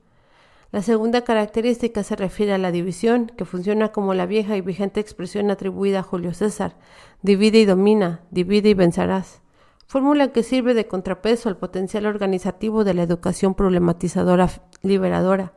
La 0.73 0.83
segunda 0.83 1.23
característica 1.23 2.03
se 2.03 2.17
refiere 2.17 2.53
a 2.53 2.59
la 2.59 2.73
división, 2.73 3.31
que 3.37 3.45
funciona 3.45 3.93
como 3.93 4.13
la 4.13 4.27
vieja 4.27 4.57
y 4.57 4.61
vigente 4.61 4.99
expresión 4.99 5.53
atribuida 5.53 6.01
a 6.01 6.03
Julio 6.03 6.35
César, 6.35 6.75
divide 7.23 7.61
y 7.61 7.65
domina, 7.65 8.23
divide 8.33 8.71
y 8.71 8.75
vencerás. 8.75 9.41
Fórmula 9.87 10.33
que 10.33 10.43
sirve 10.43 10.75
de 10.75 10.89
contrapeso 10.89 11.49
al 11.49 11.59
potencial 11.59 12.07
organizativo 12.07 12.83
de 12.83 12.93
la 12.93 13.05
educación 13.05 13.55
problematizadora 13.55 14.51
liberadora, 14.83 15.53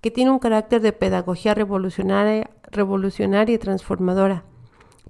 que 0.00 0.12
tiene 0.12 0.30
un 0.30 0.38
carácter 0.38 0.80
de 0.80 0.92
pedagogía 0.92 1.52
revolucionaria, 1.52 2.48
y 3.48 3.58
transformadora, 3.58 4.44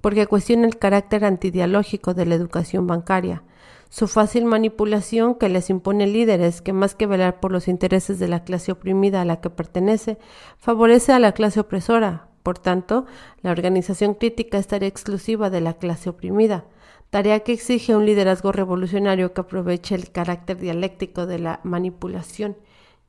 porque 0.01 0.25
cuestiona 0.25 0.65
el 0.65 0.77
carácter 0.79 1.23
antidialógico 1.23 2.15
de 2.15 2.25
la 2.25 2.33
educación 2.33 2.87
bancaria, 2.87 3.43
su 3.89 4.07
fácil 4.07 4.45
manipulación 4.45 5.35
que 5.35 5.49
les 5.49 5.69
impone 5.69 6.07
líderes 6.07 6.63
que 6.63 6.73
más 6.73 6.95
que 6.95 7.05
velar 7.05 7.39
por 7.39 7.51
los 7.51 7.67
intereses 7.67 8.17
de 8.17 8.27
la 8.27 8.43
clase 8.43 8.71
oprimida 8.71 9.21
a 9.21 9.25
la 9.25 9.39
que 9.39 9.51
pertenece, 9.51 10.17
favorece 10.57 11.13
a 11.13 11.19
la 11.19 11.33
clase 11.33 11.59
opresora. 11.59 12.27
Por 12.47 12.59
tanto, 12.59 13.05
la 13.41 13.51
organización 13.51 14.13
crítica 14.13 14.57
es 14.57 14.67
tarea 14.67 14.87
exclusiva 14.87 15.49
de 15.49 15.59
la 15.59 15.73
clase 15.73 16.09
oprimida, 16.09 16.63
tarea 17.09 17.41
que 17.41 17.51
exige 17.51 17.93
un 17.93 18.05
liderazgo 18.05 18.53
revolucionario 18.53 19.33
que 19.33 19.41
aproveche 19.41 19.95
el 19.95 20.11
carácter 20.13 20.57
dialéctico 20.57 21.25
de 21.25 21.39
la 21.39 21.59
manipulación, 21.63 22.55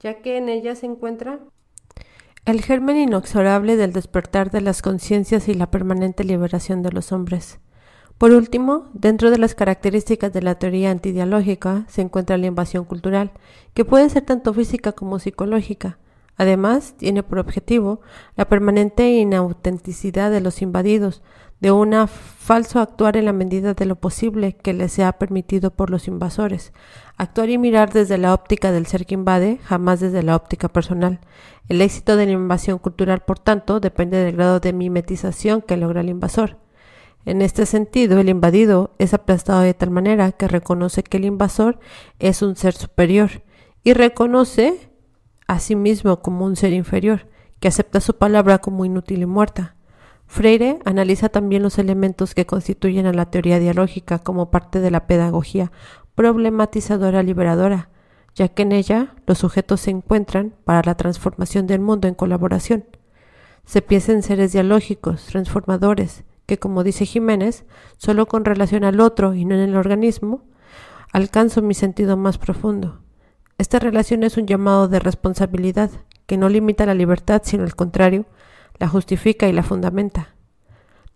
ya 0.00 0.22
que 0.22 0.38
en 0.38 0.48
ella 0.48 0.74
se 0.74 0.86
encuentra 0.86 1.38
el 2.46 2.62
germen 2.62 2.96
inexorable 2.96 3.76
del 3.76 3.92
despertar 3.92 4.50
de 4.50 4.60
las 4.60 4.82
conciencias 4.82 5.46
y 5.46 5.54
la 5.54 5.70
permanente 5.70 6.24
liberación 6.24 6.82
de 6.82 6.90
los 6.90 7.12
hombres. 7.12 7.60
Por 8.18 8.32
último, 8.32 8.88
dentro 8.92 9.30
de 9.30 9.38
las 9.38 9.54
características 9.54 10.32
de 10.32 10.42
la 10.42 10.56
teoría 10.56 10.90
antidialógica 10.90 11.84
se 11.86 12.02
encuentra 12.02 12.38
la 12.38 12.46
invasión 12.48 12.84
cultural, 12.84 13.30
que 13.72 13.84
puede 13.84 14.10
ser 14.10 14.24
tanto 14.24 14.52
física 14.52 14.90
como 14.90 15.20
psicológica. 15.20 15.98
Además, 16.38 16.94
tiene 16.96 17.24
por 17.24 17.40
objetivo 17.40 18.00
la 18.36 18.48
permanente 18.48 19.10
inautenticidad 19.10 20.30
de 20.30 20.40
los 20.40 20.62
invadidos, 20.62 21.22
de 21.60 21.72
un 21.72 21.92
falso 22.06 22.78
actuar 22.78 23.16
en 23.16 23.24
la 23.24 23.32
medida 23.32 23.74
de 23.74 23.84
lo 23.84 23.96
posible 23.96 24.56
que 24.56 24.72
les 24.72 24.92
sea 24.92 25.18
permitido 25.18 25.72
por 25.72 25.90
los 25.90 26.06
invasores. 26.06 26.72
Actuar 27.16 27.50
y 27.50 27.58
mirar 27.58 27.92
desde 27.92 28.16
la 28.16 28.32
óptica 28.32 28.70
del 28.70 28.86
ser 28.86 29.04
que 29.04 29.14
invade, 29.14 29.58
jamás 29.64 29.98
desde 29.98 30.22
la 30.22 30.36
óptica 30.36 30.68
personal. 30.68 31.18
El 31.68 31.82
éxito 31.82 32.16
de 32.16 32.26
la 32.26 32.32
invasión 32.32 32.78
cultural, 32.78 33.20
por 33.20 33.40
tanto, 33.40 33.80
depende 33.80 34.18
del 34.18 34.36
grado 34.36 34.60
de 34.60 34.72
mimetización 34.72 35.60
que 35.60 35.76
logra 35.76 36.02
el 36.02 36.08
invasor. 36.08 36.58
En 37.24 37.42
este 37.42 37.66
sentido, 37.66 38.20
el 38.20 38.28
invadido 38.28 38.94
es 38.98 39.12
aplastado 39.12 39.62
de 39.62 39.74
tal 39.74 39.90
manera 39.90 40.30
que 40.30 40.46
reconoce 40.46 41.02
que 41.02 41.16
el 41.16 41.24
invasor 41.24 41.80
es 42.20 42.42
un 42.42 42.54
ser 42.54 42.74
superior 42.74 43.42
y 43.82 43.92
reconoce 43.92 44.87
a 45.48 45.58
sí 45.58 45.74
mismo 45.74 46.20
como 46.22 46.44
un 46.44 46.54
ser 46.54 46.72
inferior, 46.72 47.26
que 47.58 47.66
acepta 47.66 48.00
su 48.00 48.16
palabra 48.16 48.58
como 48.58 48.84
inútil 48.84 49.22
y 49.22 49.26
muerta. 49.26 49.74
Freire 50.26 50.78
analiza 50.84 51.30
también 51.30 51.62
los 51.62 51.78
elementos 51.78 52.34
que 52.34 52.46
constituyen 52.46 53.06
a 53.06 53.14
la 53.14 53.30
teoría 53.30 53.58
dialógica 53.58 54.18
como 54.18 54.50
parte 54.50 54.78
de 54.80 54.90
la 54.90 55.06
pedagogía 55.06 55.72
problematizadora 56.14 57.22
liberadora, 57.22 57.88
ya 58.34 58.48
que 58.48 58.62
en 58.62 58.72
ella 58.72 59.14
los 59.26 59.38
sujetos 59.38 59.80
se 59.80 59.90
encuentran 59.90 60.54
para 60.64 60.82
la 60.84 60.96
transformación 60.96 61.66
del 61.66 61.80
mundo 61.80 62.08
en 62.08 62.14
colaboración. 62.14 62.84
Se 63.64 63.82
piensa 63.82 64.12
en 64.12 64.22
seres 64.22 64.52
dialógicos, 64.52 65.24
transformadores, 65.26 66.24
que, 66.44 66.58
como 66.58 66.84
dice 66.84 67.06
Jiménez, 67.06 67.64
solo 67.96 68.26
con 68.26 68.44
relación 68.44 68.84
al 68.84 69.00
otro 69.00 69.34
y 69.34 69.44
no 69.44 69.54
en 69.54 69.60
el 69.60 69.76
organismo, 69.76 70.42
alcanzo 71.12 71.62
mi 71.62 71.74
sentido 71.74 72.16
más 72.16 72.36
profundo. 72.36 73.00
Esta 73.58 73.80
relación 73.80 74.22
es 74.22 74.36
un 74.36 74.46
llamado 74.46 74.86
de 74.86 75.00
responsabilidad 75.00 75.90
que 76.26 76.36
no 76.36 76.48
limita 76.48 76.86
la 76.86 76.94
libertad, 76.94 77.42
sino 77.44 77.64
al 77.64 77.74
contrario, 77.74 78.24
la 78.78 78.86
justifica 78.86 79.48
y 79.48 79.52
la 79.52 79.64
fundamenta. 79.64 80.36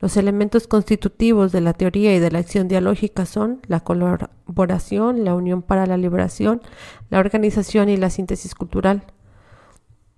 Los 0.01 0.17
elementos 0.17 0.67
constitutivos 0.67 1.53
de 1.53 1.61
la 1.61 1.73
teoría 1.73 2.17
y 2.17 2.19
de 2.19 2.33
la 2.33 2.41
acción 2.41 2.67
dialógica 2.67 3.27
son 3.27 3.61
la 3.69 3.79
colaboración, 3.79 5.25
la 5.25 5.37
unión 5.37 5.63
para 5.63 5.87
la 5.87 5.97
liberación, 5.97 6.63
la 7.11 7.21
organización 7.21 7.89
y 7.89 7.97
la 7.97 8.11
síntesis 8.11 8.57
cultural. 8.57 9.05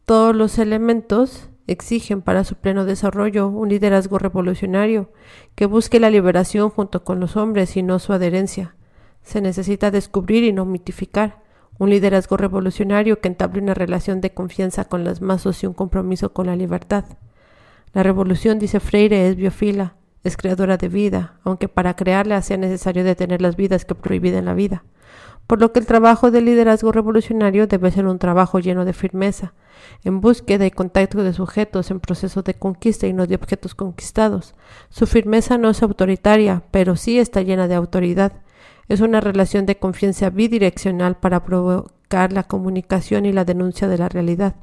Todos 0.06 0.34
los 0.34 0.58
elementos 0.58 1.50
exigen 1.66 2.22
para 2.22 2.44
su 2.44 2.54
pleno 2.54 2.86
desarrollo 2.86 3.48
un 3.48 3.68
liderazgo 3.68 4.18
revolucionario 4.18 5.12
que 5.54 5.66
busque 5.66 6.00
la 6.00 6.08
liberación 6.08 6.70
junto 6.70 7.04
con 7.04 7.20
los 7.20 7.36
hombres 7.36 7.76
y 7.76 7.82
no 7.82 7.98
su 7.98 8.14
adherencia. 8.14 8.76
Se 9.22 9.42
necesita 9.42 9.90
descubrir 9.90 10.44
y 10.44 10.54
no 10.54 10.64
mitificar 10.64 11.43
un 11.78 11.90
liderazgo 11.90 12.36
revolucionario 12.36 13.20
que 13.20 13.28
entable 13.28 13.60
una 13.60 13.74
relación 13.74 14.20
de 14.20 14.32
confianza 14.32 14.84
con 14.84 15.04
las 15.04 15.20
masas 15.20 15.62
y 15.62 15.66
un 15.66 15.74
compromiso 15.74 16.32
con 16.32 16.46
la 16.46 16.56
libertad. 16.56 17.04
La 17.92 18.02
revolución, 18.02 18.58
dice 18.58 18.80
Freire, 18.80 19.28
es 19.28 19.36
biofila, 19.36 19.94
es 20.24 20.36
creadora 20.36 20.76
de 20.76 20.88
vida, 20.88 21.38
aunque 21.44 21.68
para 21.68 21.94
crearla 21.94 22.42
sea 22.42 22.56
necesario 22.56 23.04
detener 23.04 23.42
las 23.42 23.56
vidas 23.56 23.84
que 23.84 23.94
prohíben 23.94 24.44
la 24.44 24.54
vida. 24.54 24.84
Por 25.46 25.60
lo 25.60 25.72
que 25.72 25.80
el 25.80 25.86
trabajo 25.86 26.30
del 26.30 26.46
liderazgo 26.46 26.90
revolucionario 26.90 27.66
debe 27.66 27.90
ser 27.90 28.06
un 28.06 28.18
trabajo 28.18 28.60
lleno 28.60 28.86
de 28.86 28.94
firmeza, 28.94 29.52
en 30.02 30.22
búsqueda 30.22 30.64
y 30.64 30.70
contacto 30.70 31.22
de 31.22 31.34
sujetos 31.34 31.90
en 31.90 32.00
proceso 32.00 32.42
de 32.42 32.54
conquista 32.54 33.06
y 33.06 33.12
no 33.12 33.26
de 33.26 33.34
objetos 33.34 33.74
conquistados. 33.74 34.54
Su 34.88 35.06
firmeza 35.06 35.58
no 35.58 35.68
es 35.68 35.82
autoritaria, 35.82 36.62
pero 36.70 36.96
sí 36.96 37.18
está 37.18 37.42
llena 37.42 37.68
de 37.68 37.74
autoridad. 37.74 38.32
Es 38.88 39.00
una 39.00 39.20
relación 39.20 39.66
de 39.66 39.78
confianza 39.78 40.30
bidireccional 40.30 41.16
para 41.16 41.44
provocar 41.44 42.32
la 42.32 42.44
comunicación 42.44 43.26
y 43.26 43.32
la 43.32 43.44
denuncia 43.44 43.88
de 43.88 43.98
la 43.98 44.08
realidad, 44.08 44.56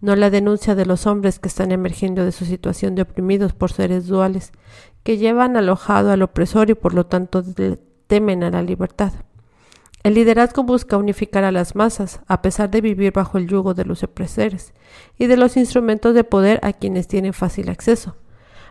no 0.00 0.16
la 0.16 0.30
denuncia 0.30 0.74
de 0.74 0.86
los 0.86 1.06
hombres 1.06 1.38
que 1.38 1.48
están 1.48 1.72
emergiendo 1.72 2.24
de 2.24 2.32
su 2.32 2.44
situación 2.44 2.94
de 2.94 3.02
oprimidos 3.02 3.52
por 3.52 3.70
seres 3.72 4.06
duales, 4.06 4.52
que 5.02 5.18
llevan 5.18 5.56
alojado 5.56 6.10
al 6.10 6.22
opresor 6.22 6.70
y 6.70 6.74
por 6.74 6.94
lo 6.94 7.06
tanto 7.06 7.44
temen 8.06 8.42
a 8.42 8.50
la 8.50 8.62
libertad. 8.62 9.12
El 10.02 10.14
liderazgo 10.14 10.62
busca 10.62 10.96
unificar 10.96 11.44
a 11.44 11.52
las 11.52 11.74
masas, 11.74 12.20
a 12.28 12.40
pesar 12.40 12.70
de 12.70 12.80
vivir 12.80 13.12
bajo 13.12 13.38
el 13.38 13.48
yugo 13.48 13.74
de 13.74 13.84
los 13.84 14.02
opresores 14.02 14.72
y 15.18 15.26
de 15.26 15.36
los 15.36 15.56
instrumentos 15.56 16.14
de 16.14 16.24
poder 16.24 16.60
a 16.62 16.72
quienes 16.72 17.08
tienen 17.08 17.32
fácil 17.32 17.68
acceso. 17.68 18.16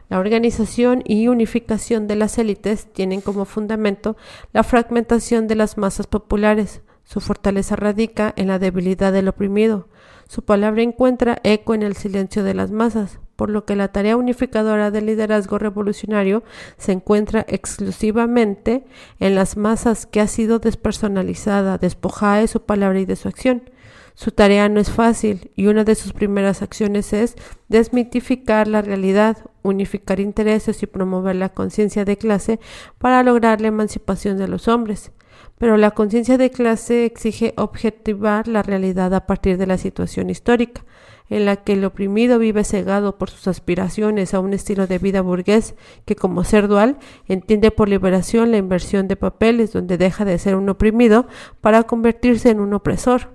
La 0.10 0.20
organización 0.20 1.02
y 1.06 1.28
unificación 1.28 2.08
de 2.08 2.16
las 2.16 2.38
élites 2.38 2.92
tienen 2.94 3.22
como 3.22 3.46
fundamento 3.46 4.16
la 4.54 4.64
fragmentación 4.64 5.48
de 5.48 5.56
las 5.56 5.78
masas 5.78 6.08
populares. 6.08 6.82
Su 7.04 7.22
fortaleza 7.22 7.76
radica 7.76 8.34
en 8.36 8.48
la 8.48 8.60
debilidad 8.60 9.14
del 9.14 9.28
oprimido. 9.28 9.88
Su 10.28 10.44
palabra 10.44 10.82
encuentra 10.82 11.40
eco 11.44 11.74
en 11.74 11.84
el 11.84 11.96
silencio 11.96 12.44
de 12.44 12.54
las 12.54 12.72
masas, 12.72 13.20
por 13.36 13.50
lo 13.50 13.66
que 13.66 13.76
la 13.76 13.90
tarea 13.90 14.18
unificadora 14.18 14.92
del 14.92 15.08
liderazgo 15.08 15.60
revolucionario 15.60 16.44
se 16.78 16.94
encuentra 16.94 17.46
exclusivamente 17.48 18.86
en 19.20 19.36
las 19.36 19.58
masas 19.58 20.06
que 20.06 20.22
ha 20.22 20.28
sido 20.28 20.60
despersonalizada, 20.60 21.78
despojada 21.78 22.38
de 22.38 22.48
su 22.48 22.62
palabra 22.62 23.00
y 23.00 23.06
de 23.06 23.16
su 23.16 23.28
acción. 23.28 23.70
Su 24.16 24.32
tarea 24.32 24.70
no 24.70 24.80
es 24.80 24.92
fácil 24.92 25.52
y 25.58 25.68
una 25.68 25.84
de 25.84 25.94
sus 25.94 26.14
primeras 26.14 26.62
acciones 26.62 27.12
es 27.12 27.36
desmitificar 27.68 28.66
la 28.66 28.82
realidad, 28.82 29.38
unificar 29.62 30.22
intereses 30.22 30.82
y 30.82 30.88
promover 30.88 31.36
la 31.36 31.50
conciencia 31.50 32.06
de 32.06 32.16
clase 32.16 32.62
para 32.98 33.24
lograr 33.24 33.60
la 33.60 33.68
emancipación 33.68 34.38
de 34.38 34.48
los 34.48 34.70
hombres. 34.70 35.12
Pero 35.58 35.76
la 35.76 35.92
conciencia 35.92 36.38
de 36.38 36.50
clase 36.50 37.04
exige 37.06 37.54
objetivar 37.58 38.48
la 38.48 38.64
realidad 38.64 39.14
a 39.14 39.26
partir 39.26 39.58
de 39.58 39.68
la 39.68 39.78
situación 39.78 40.30
histórica, 40.30 40.86
en 41.30 41.44
la 41.44 41.58
que 41.58 41.74
el 41.74 41.84
oprimido 41.84 42.40
vive 42.40 42.64
cegado 42.64 43.18
por 43.18 43.30
sus 43.30 43.50
aspiraciones 43.50 44.34
a 44.34 44.40
un 44.40 44.54
estilo 44.54 44.88
de 44.88 44.98
vida 44.98 45.22
burgués 45.22 45.76
que 46.06 46.16
como 46.16 46.46
ser 46.46 46.70
dual 46.70 47.00
entiende 47.28 47.72
por 47.72 47.90
liberación 47.90 48.52
la 48.52 48.58
inversión 48.58 49.10
de 49.10 49.18
papeles 49.18 49.74
donde 49.74 49.98
deja 49.98 50.24
de 50.24 50.40
ser 50.40 50.56
un 50.56 50.70
oprimido 50.70 51.28
para 51.60 51.84
convertirse 51.84 52.50
en 52.50 52.62
un 52.62 52.74
opresor. 52.74 53.35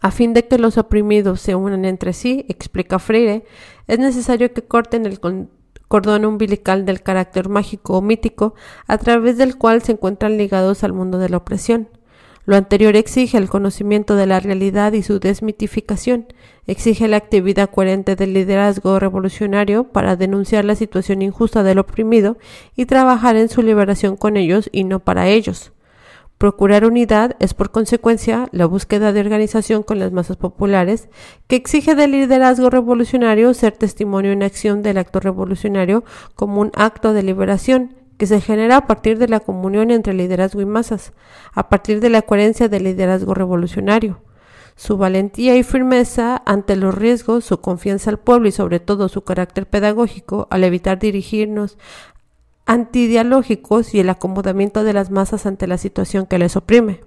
A 0.00 0.10
fin 0.10 0.32
de 0.32 0.46
que 0.46 0.58
los 0.58 0.78
oprimidos 0.78 1.40
se 1.40 1.54
unan 1.54 1.84
entre 1.84 2.12
sí, 2.12 2.44
explica 2.48 2.98
Freire, 2.98 3.44
es 3.86 3.98
necesario 3.98 4.52
que 4.52 4.62
corten 4.62 5.06
el 5.06 5.18
cordón 5.88 6.24
umbilical 6.24 6.84
del 6.84 7.02
carácter 7.02 7.48
mágico 7.48 7.98
o 7.98 8.02
mítico 8.02 8.54
a 8.86 8.98
través 8.98 9.38
del 9.38 9.56
cual 9.56 9.82
se 9.82 9.92
encuentran 9.92 10.36
ligados 10.36 10.84
al 10.84 10.92
mundo 10.92 11.18
de 11.18 11.28
la 11.28 11.38
opresión. 11.38 11.88
Lo 12.44 12.56
anterior 12.56 12.96
exige 12.96 13.36
el 13.36 13.50
conocimiento 13.50 14.16
de 14.16 14.26
la 14.26 14.40
realidad 14.40 14.92
y 14.94 15.02
su 15.02 15.18
desmitificación, 15.18 16.28
exige 16.66 17.06
la 17.06 17.18
actividad 17.18 17.68
coherente 17.68 18.16
del 18.16 18.32
liderazgo 18.32 18.98
revolucionario 18.98 19.84
para 19.84 20.16
denunciar 20.16 20.64
la 20.64 20.74
situación 20.74 21.20
injusta 21.20 21.62
del 21.62 21.78
oprimido 21.78 22.38
y 22.74 22.86
trabajar 22.86 23.36
en 23.36 23.50
su 23.50 23.60
liberación 23.60 24.16
con 24.16 24.38
ellos 24.38 24.70
y 24.72 24.84
no 24.84 25.00
para 25.00 25.28
ellos. 25.28 25.72
Procurar 26.38 26.84
unidad 26.84 27.34
es 27.40 27.52
por 27.52 27.72
consecuencia 27.72 28.48
la 28.52 28.66
búsqueda 28.66 29.12
de 29.12 29.18
organización 29.18 29.82
con 29.82 29.98
las 29.98 30.12
masas 30.12 30.36
populares, 30.36 31.08
que 31.48 31.56
exige 31.56 31.96
del 31.96 32.12
liderazgo 32.12 32.70
revolucionario 32.70 33.52
ser 33.54 33.72
testimonio 33.72 34.30
en 34.30 34.44
acción 34.44 34.82
del 34.82 34.98
acto 34.98 35.18
revolucionario 35.18 36.04
como 36.36 36.60
un 36.60 36.70
acto 36.76 37.12
de 37.12 37.24
liberación, 37.24 37.96
que 38.18 38.28
se 38.28 38.40
genera 38.40 38.76
a 38.76 38.86
partir 38.86 39.18
de 39.18 39.26
la 39.26 39.40
comunión 39.40 39.90
entre 39.90 40.14
liderazgo 40.14 40.60
y 40.60 40.66
masas, 40.66 41.12
a 41.54 41.68
partir 41.68 41.98
de 41.98 42.08
la 42.08 42.22
coherencia 42.22 42.68
del 42.68 42.84
liderazgo 42.84 43.34
revolucionario. 43.34 44.20
Su 44.76 44.96
valentía 44.96 45.56
y 45.56 45.64
firmeza 45.64 46.40
ante 46.46 46.76
los 46.76 46.94
riesgos, 46.94 47.44
su 47.44 47.60
confianza 47.60 48.10
al 48.10 48.20
pueblo 48.20 48.46
y 48.46 48.52
sobre 48.52 48.78
todo 48.78 49.08
su 49.08 49.22
carácter 49.22 49.66
pedagógico 49.66 50.46
al 50.50 50.62
evitar 50.62 51.00
dirigirnos 51.00 51.78
antidialógicos 52.68 53.94
y 53.94 54.00
el 54.00 54.10
acomodamiento 54.10 54.84
de 54.84 54.92
las 54.92 55.10
masas 55.10 55.46
ante 55.46 55.66
la 55.66 55.78
situación 55.78 56.26
que 56.26 56.38
les 56.38 56.54
oprime. 56.54 57.00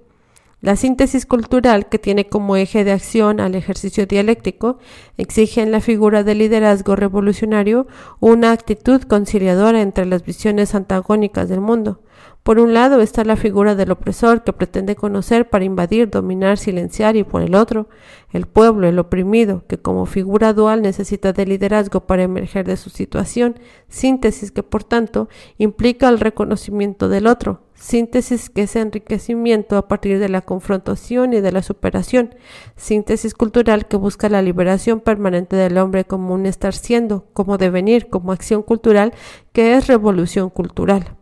La 0.60 0.74
síntesis 0.74 1.24
cultural, 1.24 1.88
que 1.88 2.00
tiene 2.00 2.28
como 2.28 2.56
eje 2.56 2.82
de 2.82 2.90
acción 2.90 3.38
al 3.38 3.54
ejercicio 3.54 4.06
dialéctico, 4.06 4.78
exige 5.16 5.62
en 5.62 5.70
la 5.70 5.80
figura 5.80 6.24
del 6.24 6.38
liderazgo 6.38 6.96
revolucionario 6.96 7.86
una 8.18 8.50
actitud 8.50 9.02
conciliadora 9.02 9.80
entre 9.80 10.04
las 10.04 10.24
visiones 10.24 10.74
antagónicas 10.74 11.48
del 11.48 11.60
mundo, 11.60 12.00
por 12.42 12.58
un 12.58 12.74
lado 12.74 13.00
está 13.00 13.24
la 13.24 13.36
figura 13.36 13.76
del 13.76 13.92
opresor 13.92 14.42
que 14.42 14.52
pretende 14.52 14.96
conocer 14.96 15.48
para 15.48 15.64
invadir, 15.64 16.10
dominar, 16.10 16.58
silenciar 16.58 17.14
y 17.14 17.22
por 17.22 17.40
el 17.40 17.54
otro, 17.54 17.88
el 18.32 18.46
pueblo, 18.46 18.88
el 18.88 18.98
oprimido, 18.98 19.62
que 19.68 19.78
como 19.78 20.06
figura 20.06 20.52
dual 20.52 20.82
necesita 20.82 21.32
de 21.32 21.46
liderazgo 21.46 22.00
para 22.00 22.24
emerger 22.24 22.66
de 22.66 22.76
su 22.76 22.90
situación, 22.90 23.60
síntesis 23.88 24.50
que 24.50 24.64
por 24.64 24.82
tanto 24.82 25.28
implica 25.56 26.08
el 26.08 26.18
reconocimiento 26.18 27.08
del 27.08 27.28
otro, 27.28 27.62
síntesis 27.74 28.50
que 28.50 28.62
es 28.62 28.74
enriquecimiento 28.74 29.76
a 29.76 29.86
partir 29.86 30.18
de 30.18 30.28
la 30.28 30.40
confrontación 30.40 31.34
y 31.34 31.40
de 31.40 31.52
la 31.52 31.62
superación, 31.62 32.34
síntesis 32.74 33.34
cultural 33.34 33.86
que 33.86 33.96
busca 33.96 34.28
la 34.28 34.42
liberación 34.42 34.98
permanente 34.98 35.54
del 35.54 35.78
hombre 35.78 36.04
como 36.04 36.34
un 36.34 36.46
estar 36.46 36.74
siendo, 36.74 37.24
como 37.34 37.56
devenir, 37.56 38.08
como 38.08 38.32
acción 38.32 38.64
cultural, 38.64 39.14
que 39.52 39.74
es 39.74 39.86
revolución 39.86 40.50
cultural. 40.50 41.21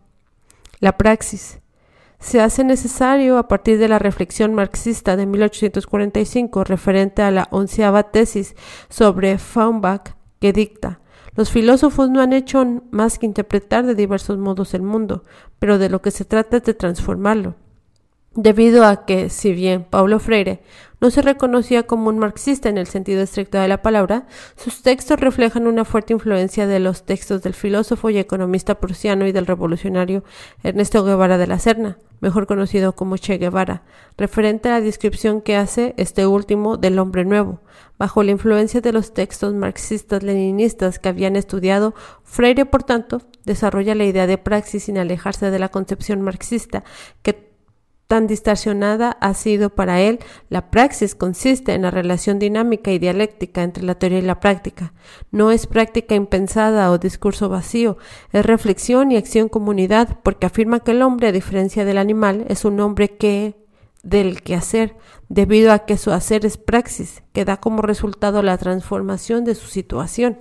La 0.80 0.96
praxis 0.96 1.60
se 2.18 2.40
hace 2.40 2.64
necesario 2.64 3.38
a 3.38 3.48
partir 3.48 3.78
de 3.78 3.88
la 3.88 3.98
reflexión 3.98 4.54
marxista 4.54 5.16
de 5.16 5.26
1845 5.26 6.64
referente 6.64 7.22
a 7.22 7.30
la 7.30 7.48
onceava 7.50 8.04
tesis 8.04 8.54
sobre 8.88 9.38
Faumbach 9.38 10.14
que 10.40 10.52
dicta 10.52 11.00
los 11.36 11.50
filósofos 11.50 12.10
no 12.10 12.20
han 12.20 12.32
hecho 12.32 12.64
más 12.90 13.18
que 13.18 13.26
interpretar 13.26 13.86
de 13.86 13.94
diversos 13.94 14.36
modos 14.36 14.74
el 14.74 14.82
mundo, 14.82 15.24
pero 15.58 15.78
de 15.78 15.88
lo 15.88 16.02
que 16.02 16.10
se 16.10 16.24
trata 16.24 16.56
es 16.56 16.64
de 16.64 16.74
transformarlo. 16.74 17.54
Debido 18.36 18.84
a 18.84 19.04
que, 19.06 19.28
si 19.28 19.52
bien 19.52 19.82
Paulo 19.82 20.20
Freire 20.20 20.62
no 21.00 21.10
se 21.10 21.20
reconocía 21.20 21.84
como 21.84 22.10
un 22.10 22.18
marxista 22.18 22.68
en 22.68 22.78
el 22.78 22.86
sentido 22.86 23.22
estricto 23.22 23.58
de 23.58 23.66
la 23.66 23.82
palabra, 23.82 24.28
sus 24.54 24.82
textos 24.82 25.18
reflejan 25.18 25.66
una 25.66 25.84
fuerte 25.84 26.12
influencia 26.12 26.68
de 26.68 26.78
los 26.78 27.04
textos 27.04 27.42
del 27.42 27.54
filósofo 27.54 28.08
y 28.08 28.18
economista 28.18 28.76
prusiano 28.76 29.26
y 29.26 29.32
del 29.32 29.46
revolucionario 29.46 30.22
Ernesto 30.62 31.02
Guevara 31.02 31.38
de 31.38 31.48
la 31.48 31.58
Serna, 31.58 31.98
mejor 32.20 32.46
conocido 32.46 32.94
como 32.94 33.16
Che 33.16 33.38
Guevara, 33.38 33.82
referente 34.16 34.68
a 34.68 34.72
la 34.72 34.80
descripción 34.80 35.40
que 35.40 35.56
hace 35.56 35.94
este 35.96 36.26
último 36.26 36.76
del 36.76 37.00
hombre 37.00 37.24
nuevo. 37.24 37.60
Bajo 37.98 38.22
la 38.22 38.30
influencia 38.30 38.80
de 38.80 38.92
los 38.92 39.12
textos 39.12 39.54
marxistas-leninistas 39.54 41.00
que 41.00 41.08
habían 41.08 41.34
estudiado, 41.34 41.94
Freire, 42.22 42.64
por 42.64 42.84
tanto, 42.84 43.22
desarrolla 43.44 43.96
la 43.96 44.04
idea 44.04 44.28
de 44.28 44.38
praxis 44.38 44.84
sin 44.84 44.98
alejarse 44.98 45.50
de 45.50 45.58
la 45.58 45.70
concepción 45.70 46.20
marxista 46.20 46.84
que 47.22 47.49
tan 48.10 48.26
distorsionada 48.26 49.12
ha 49.20 49.34
sido 49.34 49.70
para 49.70 50.00
él, 50.00 50.18
la 50.48 50.72
praxis 50.72 51.14
consiste 51.14 51.74
en 51.74 51.82
la 51.82 51.92
relación 51.92 52.40
dinámica 52.40 52.90
y 52.90 52.98
dialéctica 52.98 53.62
entre 53.62 53.84
la 53.84 53.94
teoría 53.94 54.18
y 54.18 54.22
la 54.22 54.40
práctica. 54.40 54.92
No 55.30 55.52
es 55.52 55.68
práctica 55.68 56.16
impensada 56.16 56.90
o 56.90 56.98
discurso 56.98 57.48
vacío, 57.48 57.98
es 58.32 58.44
reflexión 58.44 59.12
y 59.12 59.16
acción 59.16 59.48
comunidad, 59.48 60.18
porque 60.24 60.46
afirma 60.46 60.80
que 60.80 60.90
el 60.90 61.02
hombre, 61.02 61.28
a 61.28 61.32
diferencia 61.32 61.84
del 61.84 61.98
animal, 61.98 62.46
es 62.48 62.64
un 62.64 62.80
hombre 62.80 63.16
que 63.16 63.54
del 64.02 64.42
quehacer, 64.42 64.96
debido 65.28 65.70
a 65.70 65.86
que 65.86 65.96
su 65.96 66.10
hacer 66.10 66.44
es 66.44 66.56
praxis, 66.56 67.22
que 67.32 67.44
da 67.44 67.58
como 67.58 67.80
resultado 67.80 68.42
la 68.42 68.58
transformación 68.58 69.44
de 69.44 69.54
su 69.54 69.68
situación. 69.68 70.36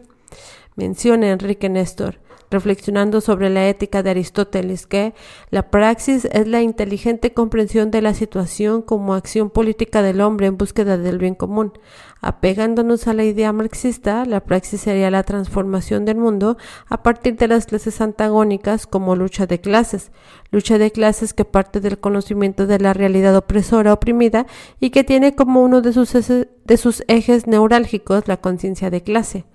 Menciona 0.75 1.29
Enrique 1.29 1.69
Néstor. 1.69 2.19
Reflexionando 2.51 3.21
sobre 3.21 3.49
la 3.49 3.67
ética 3.67 4.03
de 4.03 4.11
Aristóteles, 4.11 4.87
que 4.87 5.13
la 5.49 5.69
praxis 5.69 6.25
es 6.25 6.47
la 6.47 6.61
inteligente 6.61 7.33
comprensión 7.33 7.91
de 7.91 8.01
la 8.01 8.13
situación 8.13 8.81
como 8.81 9.13
acción 9.13 9.49
política 9.49 10.01
del 10.01 10.21
hombre 10.21 10.47
en 10.47 10.57
búsqueda 10.57 10.97
del 10.97 11.17
bien 11.17 11.35
común. 11.35 11.73
Apegándonos 12.21 13.07
a 13.07 13.13
la 13.13 13.23
idea 13.23 13.53
marxista, 13.53 14.25
la 14.25 14.41
praxis 14.41 14.81
sería 14.81 15.09
la 15.09 15.23
transformación 15.23 16.03
del 16.03 16.17
mundo 16.17 16.57
a 16.87 17.01
partir 17.01 17.37
de 17.37 17.47
las 17.47 17.65
clases 17.65 18.01
antagónicas 18.01 18.87
como 18.87 19.15
lucha 19.15 19.45
de 19.45 19.61
clases, 19.61 20.11
lucha 20.51 20.77
de 20.77 20.91
clases 20.91 21.33
que 21.33 21.45
parte 21.45 21.79
del 21.79 21.99
conocimiento 21.99 22.67
de 22.67 22.79
la 22.79 22.93
realidad 22.93 23.35
opresora 23.37 23.93
oprimida 23.93 24.47
y 24.81 24.89
que 24.89 25.05
tiene 25.05 25.35
como 25.35 25.63
uno 25.63 25.81
de 25.81 25.93
sus, 25.93 26.11
de 26.11 26.77
sus 26.77 27.03
ejes 27.07 27.47
neurálgicos 27.47 28.27
la 28.27 28.37
conciencia 28.37 28.89
de 28.89 29.01
clase. 29.01 29.45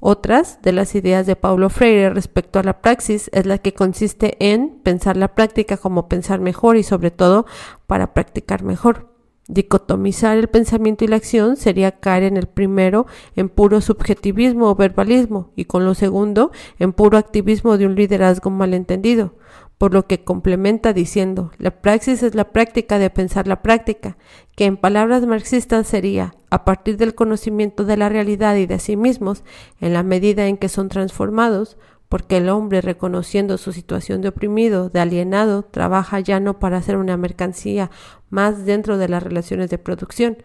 Otras 0.00 0.60
de 0.62 0.72
las 0.72 0.94
ideas 0.94 1.26
de 1.26 1.36
Paulo 1.36 1.68
Freire 1.68 2.08
respecto 2.08 2.58
a 2.58 2.62
la 2.62 2.80
praxis 2.80 3.28
es 3.34 3.44
la 3.44 3.58
que 3.58 3.74
consiste 3.74 4.36
en 4.40 4.80
pensar 4.82 5.18
la 5.18 5.34
práctica 5.34 5.76
como 5.76 6.08
pensar 6.08 6.40
mejor 6.40 6.78
y 6.78 6.82
sobre 6.82 7.10
todo 7.10 7.44
para 7.86 8.14
practicar 8.14 8.62
mejor. 8.62 9.10
Dicotomizar 9.46 10.38
el 10.38 10.48
pensamiento 10.48 11.04
y 11.04 11.08
la 11.08 11.16
acción 11.16 11.56
sería 11.56 11.98
caer 11.98 12.22
en 12.22 12.38
el 12.38 12.46
primero 12.46 13.06
en 13.36 13.50
puro 13.50 13.82
subjetivismo 13.82 14.70
o 14.70 14.74
verbalismo 14.74 15.50
y 15.54 15.66
con 15.66 15.84
lo 15.84 15.94
segundo 15.94 16.50
en 16.78 16.92
puro 16.92 17.18
activismo 17.18 17.76
de 17.76 17.86
un 17.86 17.94
liderazgo 17.94 18.48
malentendido 18.48 19.34
por 19.80 19.94
lo 19.94 20.06
que 20.06 20.22
complementa 20.22 20.92
diciendo, 20.92 21.52
la 21.56 21.70
praxis 21.70 22.22
es 22.22 22.34
la 22.34 22.52
práctica 22.52 22.98
de 22.98 23.08
pensar 23.08 23.48
la 23.48 23.62
práctica, 23.62 24.18
que 24.54 24.66
en 24.66 24.76
palabras 24.76 25.24
marxistas 25.24 25.86
sería, 25.86 26.34
a 26.50 26.66
partir 26.66 26.98
del 26.98 27.14
conocimiento 27.14 27.86
de 27.86 27.96
la 27.96 28.10
realidad 28.10 28.56
y 28.56 28.66
de 28.66 28.78
sí 28.78 28.98
mismos, 28.98 29.42
en 29.80 29.94
la 29.94 30.02
medida 30.02 30.48
en 30.48 30.58
que 30.58 30.68
son 30.68 30.90
transformados, 30.90 31.78
porque 32.10 32.36
el 32.36 32.50
hombre, 32.50 32.82
reconociendo 32.82 33.56
su 33.56 33.72
situación 33.72 34.20
de 34.20 34.28
oprimido, 34.28 34.90
de 34.90 35.00
alienado, 35.00 35.62
trabaja 35.62 36.20
ya 36.20 36.40
no 36.40 36.58
para 36.58 36.82
ser 36.82 36.98
una 36.98 37.16
mercancía 37.16 37.90
más 38.28 38.66
dentro 38.66 38.98
de 38.98 39.08
las 39.08 39.22
relaciones 39.22 39.70
de 39.70 39.78
producción, 39.78 40.42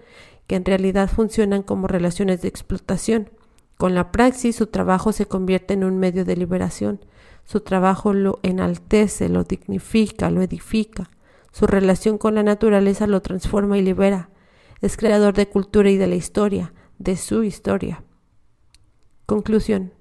que 0.48 0.56
en 0.56 0.64
realidad 0.64 1.10
funcionan 1.10 1.62
como 1.62 1.90
relaciones 1.90 2.42
de 2.42 2.48
explotación. 2.48 3.32
Con 3.78 3.96
la 3.96 4.14
praxis 4.14 4.56
su 4.56 4.68
trabajo 4.68 5.12
se 5.12 5.26
convierte 5.26 5.74
en 5.74 5.84
un 5.84 5.98
medio 5.98 6.24
de 6.24 6.38
liberación. 6.38 7.02
Su 7.46 7.62
trabajo 7.62 8.14
lo 8.14 8.40
enaltece, 8.44 9.30
lo 9.30 9.44
dignifica, 9.44 10.30
lo 10.30 10.42
edifica. 10.42 11.10
Su 11.52 11.68
relación 11.68 12.18
con 12.18 12.36
la 12.36 12.44
naturaleza 12.44 13.08
lo 13.08 13.22
transforma 13.22 13.78
y 13.78 13.82
libera. 13.82 14.30
Es 14.82 14.98
creador 14.98 15.36
de 15.36 15.48
cultura 15.48 15.90
y 15.90 15.98
de 15.98 16.08
la 16.08 16.16
historia, 16.16 16.74
de 16.98 17.16
su 17.16 17.44
historia. 17.44 18.04
Conclusión. 19.26 19.95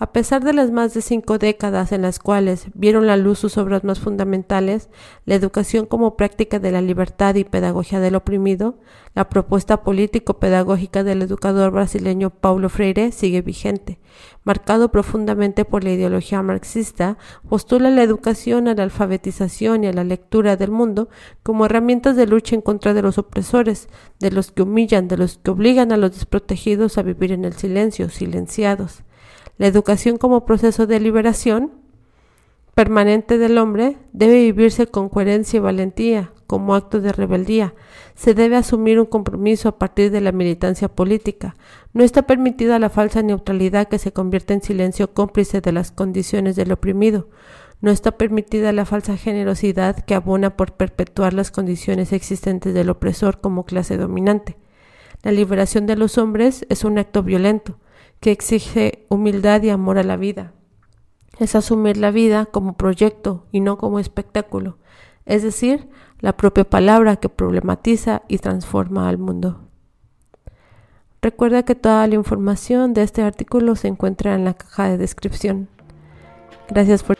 A 0.00 0.12
pesar 0.12 0.44
de 0.44 0.52
las 0.52 0.70
más 0.70 0.94
de 0.94 1.02
cinco 1.02 1.38
décadas 1.38 1.90
en 1.90 2.02
las 2.02 2.20
cuales 2.20 2.68
vieron 2.74 3.08
la 3.08 3.16
luz 3.16 3.40
sus 3.40 3.58
obras 3.58 3.82
más 3.82 3.98
fundamentales, 3.98 4.90
la 5.24 5.34
educación 5.34 5.86
como 5.86 6.16
práctica 6.16 6.60
de 6.60 6.70
la 6.70 6.80
libertad 6.80 7.34
y 7.34 7.42
pedagogía 7.42 7.98
del 7.98 8.14
oprimido, 8.14 8.78
la 9.16 9.28
propuesta 9.28 9.82
político-pedagógica 9.82 11.02
del 11.02 11.22
educador 11.22 11.72
brasileño 11.72 12.30
Paulo 12.30 12.68
Freire 12.68 13.10
sigue 13.10 13.42
vigente. 13.42 13.98
Marcado 14.44 14.92
profundamente 14.92 15.64
por 15.64 15.82
la 15.82 15.90
ideología 15.90 16.42
marxista, 16.42 17.18
postula 17.48 17.90
la 17.90 18.04
educación 18.04 18.68
a 18.68 18.74
la 18.74 18.84
alfabetización 18.84 19.82
y 19.82 19.88
a 19.88 19.92
la 19.92 20.04
lectura 20.04 20.56
del 20.56 20.70
mundo 20.70 21.08
como 21.42 21.66
herramientas 21.66 22.14
de 22.14 22.28
lucha 22.28 22.54
en 22.54 22.60
contra 22.60 22.94
de 22.94 23.02
los 23.02 23.18
opresores, 23.18 23.88
de 24.20 24.30
los 24.30 24.52
que 24.52 24.62
humillan, 24.62 25.08
de 25.08 25.16
los 25.16 25.38
que 25.38 25.50
obligan 25.50 25.90
a 25.90 25.96
los 25.96 26.12
desprotegidos 26.12 26.98
a 26.98 27.02
vivir 27.02 27.32
en 27.32 27.44
el 27.44 27.54
silencio, 27.54 28.10
silenciados. 28.10 29.02
La 29.58 29.66
educación 29.66 30.16
como 30.16 30.44
proceso 30.46 30.86
de 30.86 31.00
liberación 31.00 31.72
permanente 32.74 33.38
del 33.38 33.58
hombre 33.58 33.98
debe 34.12 34.34
vivirse 34.34 34.86
con 34.86 35.08
coherencia 35.08 35.56
y 35.56 35.60
valentía, 35.60 36.32
como 36.46 36.76
acto 36.76 37.00
de 37.00 37.12
rebeldía. 37.12 37.74
Se 38.14 38.34
debe 38.34 38.54
asumir 38.54 39.00
un 39.00 39.06
compromiso 39.06 39.68
a 39.68 39.76
partir 39.76 40.12
de 40.12 40.20
la 40.20 40.30
militancia 40.30 40.88
política. 40.88 41.56
No 41.92 42.04
está 42.04 42.22
permitida 42.22 42.78
la 42.78 42.88
falsa 42.88 43.20
neutralidad 43.20 43.88
que 43.88 43.98
se 43.98 44.12
convierte 44.12 44.54
en 44.54 44.62
silencio 44.62 45.12
cómplice 45.12 45.60
de 45.60 45.72
las 45.72 45.90
condiciones 45.90 46.54
del 46.54 46.70
oprimido. 46.70 47.28
No 47.80 47.90
está 47.90 48.12
permitida 48.12 48.72
la 48.72 48.84
falsa 48.84 49.16
generosidad 49.16 50.04
que 50.04 50.14
abona 50.14 50.56
por 50.56 50.72
perpetuar 50.72 51.34
las 51.34 51.50
condiciones 51.50 52.12
existentes 52.12 52.74
del 52.74 52.90
opresor 52.90 53.40
como 53.40 53.64
clase 53.64 53.96
dominante. 53.96 54.56
La 55.24 55.32
liberación 55.32 55.86
de 55.86 55.96
los 55.96 56.16
hombres 56.16 56.64
es 56.68 56.84
un 56.84 56.98
acto 56.98 57.24
violento 57.24 57.78
que 58.20 58.30
exige 58.30 58.97
humildad 59.08 59.62
y 59.62 59.70
amor 59.70 59.98
a 59.98 60.02
la 60.02 60.16
vida. 60.16 60.52
Es 61.38 61.54
asumir 61.54 61.96
la 61.96 62.10
vida 62.10 62.46
como 62.46 62.76
proyecto 62.76 63.46
y 63.52 63.60
no 63.60 63.78
como 63.78 63.98
espectáculo, 63.98 64.78
es 65.24 65.42
decir, 65.42 65.88
la 66.20 66.36
propia 66.36 66.64
palabra 66.64 67.16
que 67.16 67.28
problematiza 67.28 68.22
y 68.28 68.38
transforma 68.38 69.08
al 69.08 69.18
mundo. 69.18 69.68
Recuerda 71.20 71.64
que 71.64 71.74
toda 71.74 72.06
la 72.06 72.14
información 72.14 72.94
de 72.94 73.02
este 73.02 73.22
artículo 73.22 73.76
se 73.76 73.88
encuentra 73.88 74.34
en 74.34 74.44
la 74.44 74.54
caja 74.54 74.88
de 74.88 74.98
descripción. 74.98 75.68
Gracias 76.68 77.02
por 77.02 77.17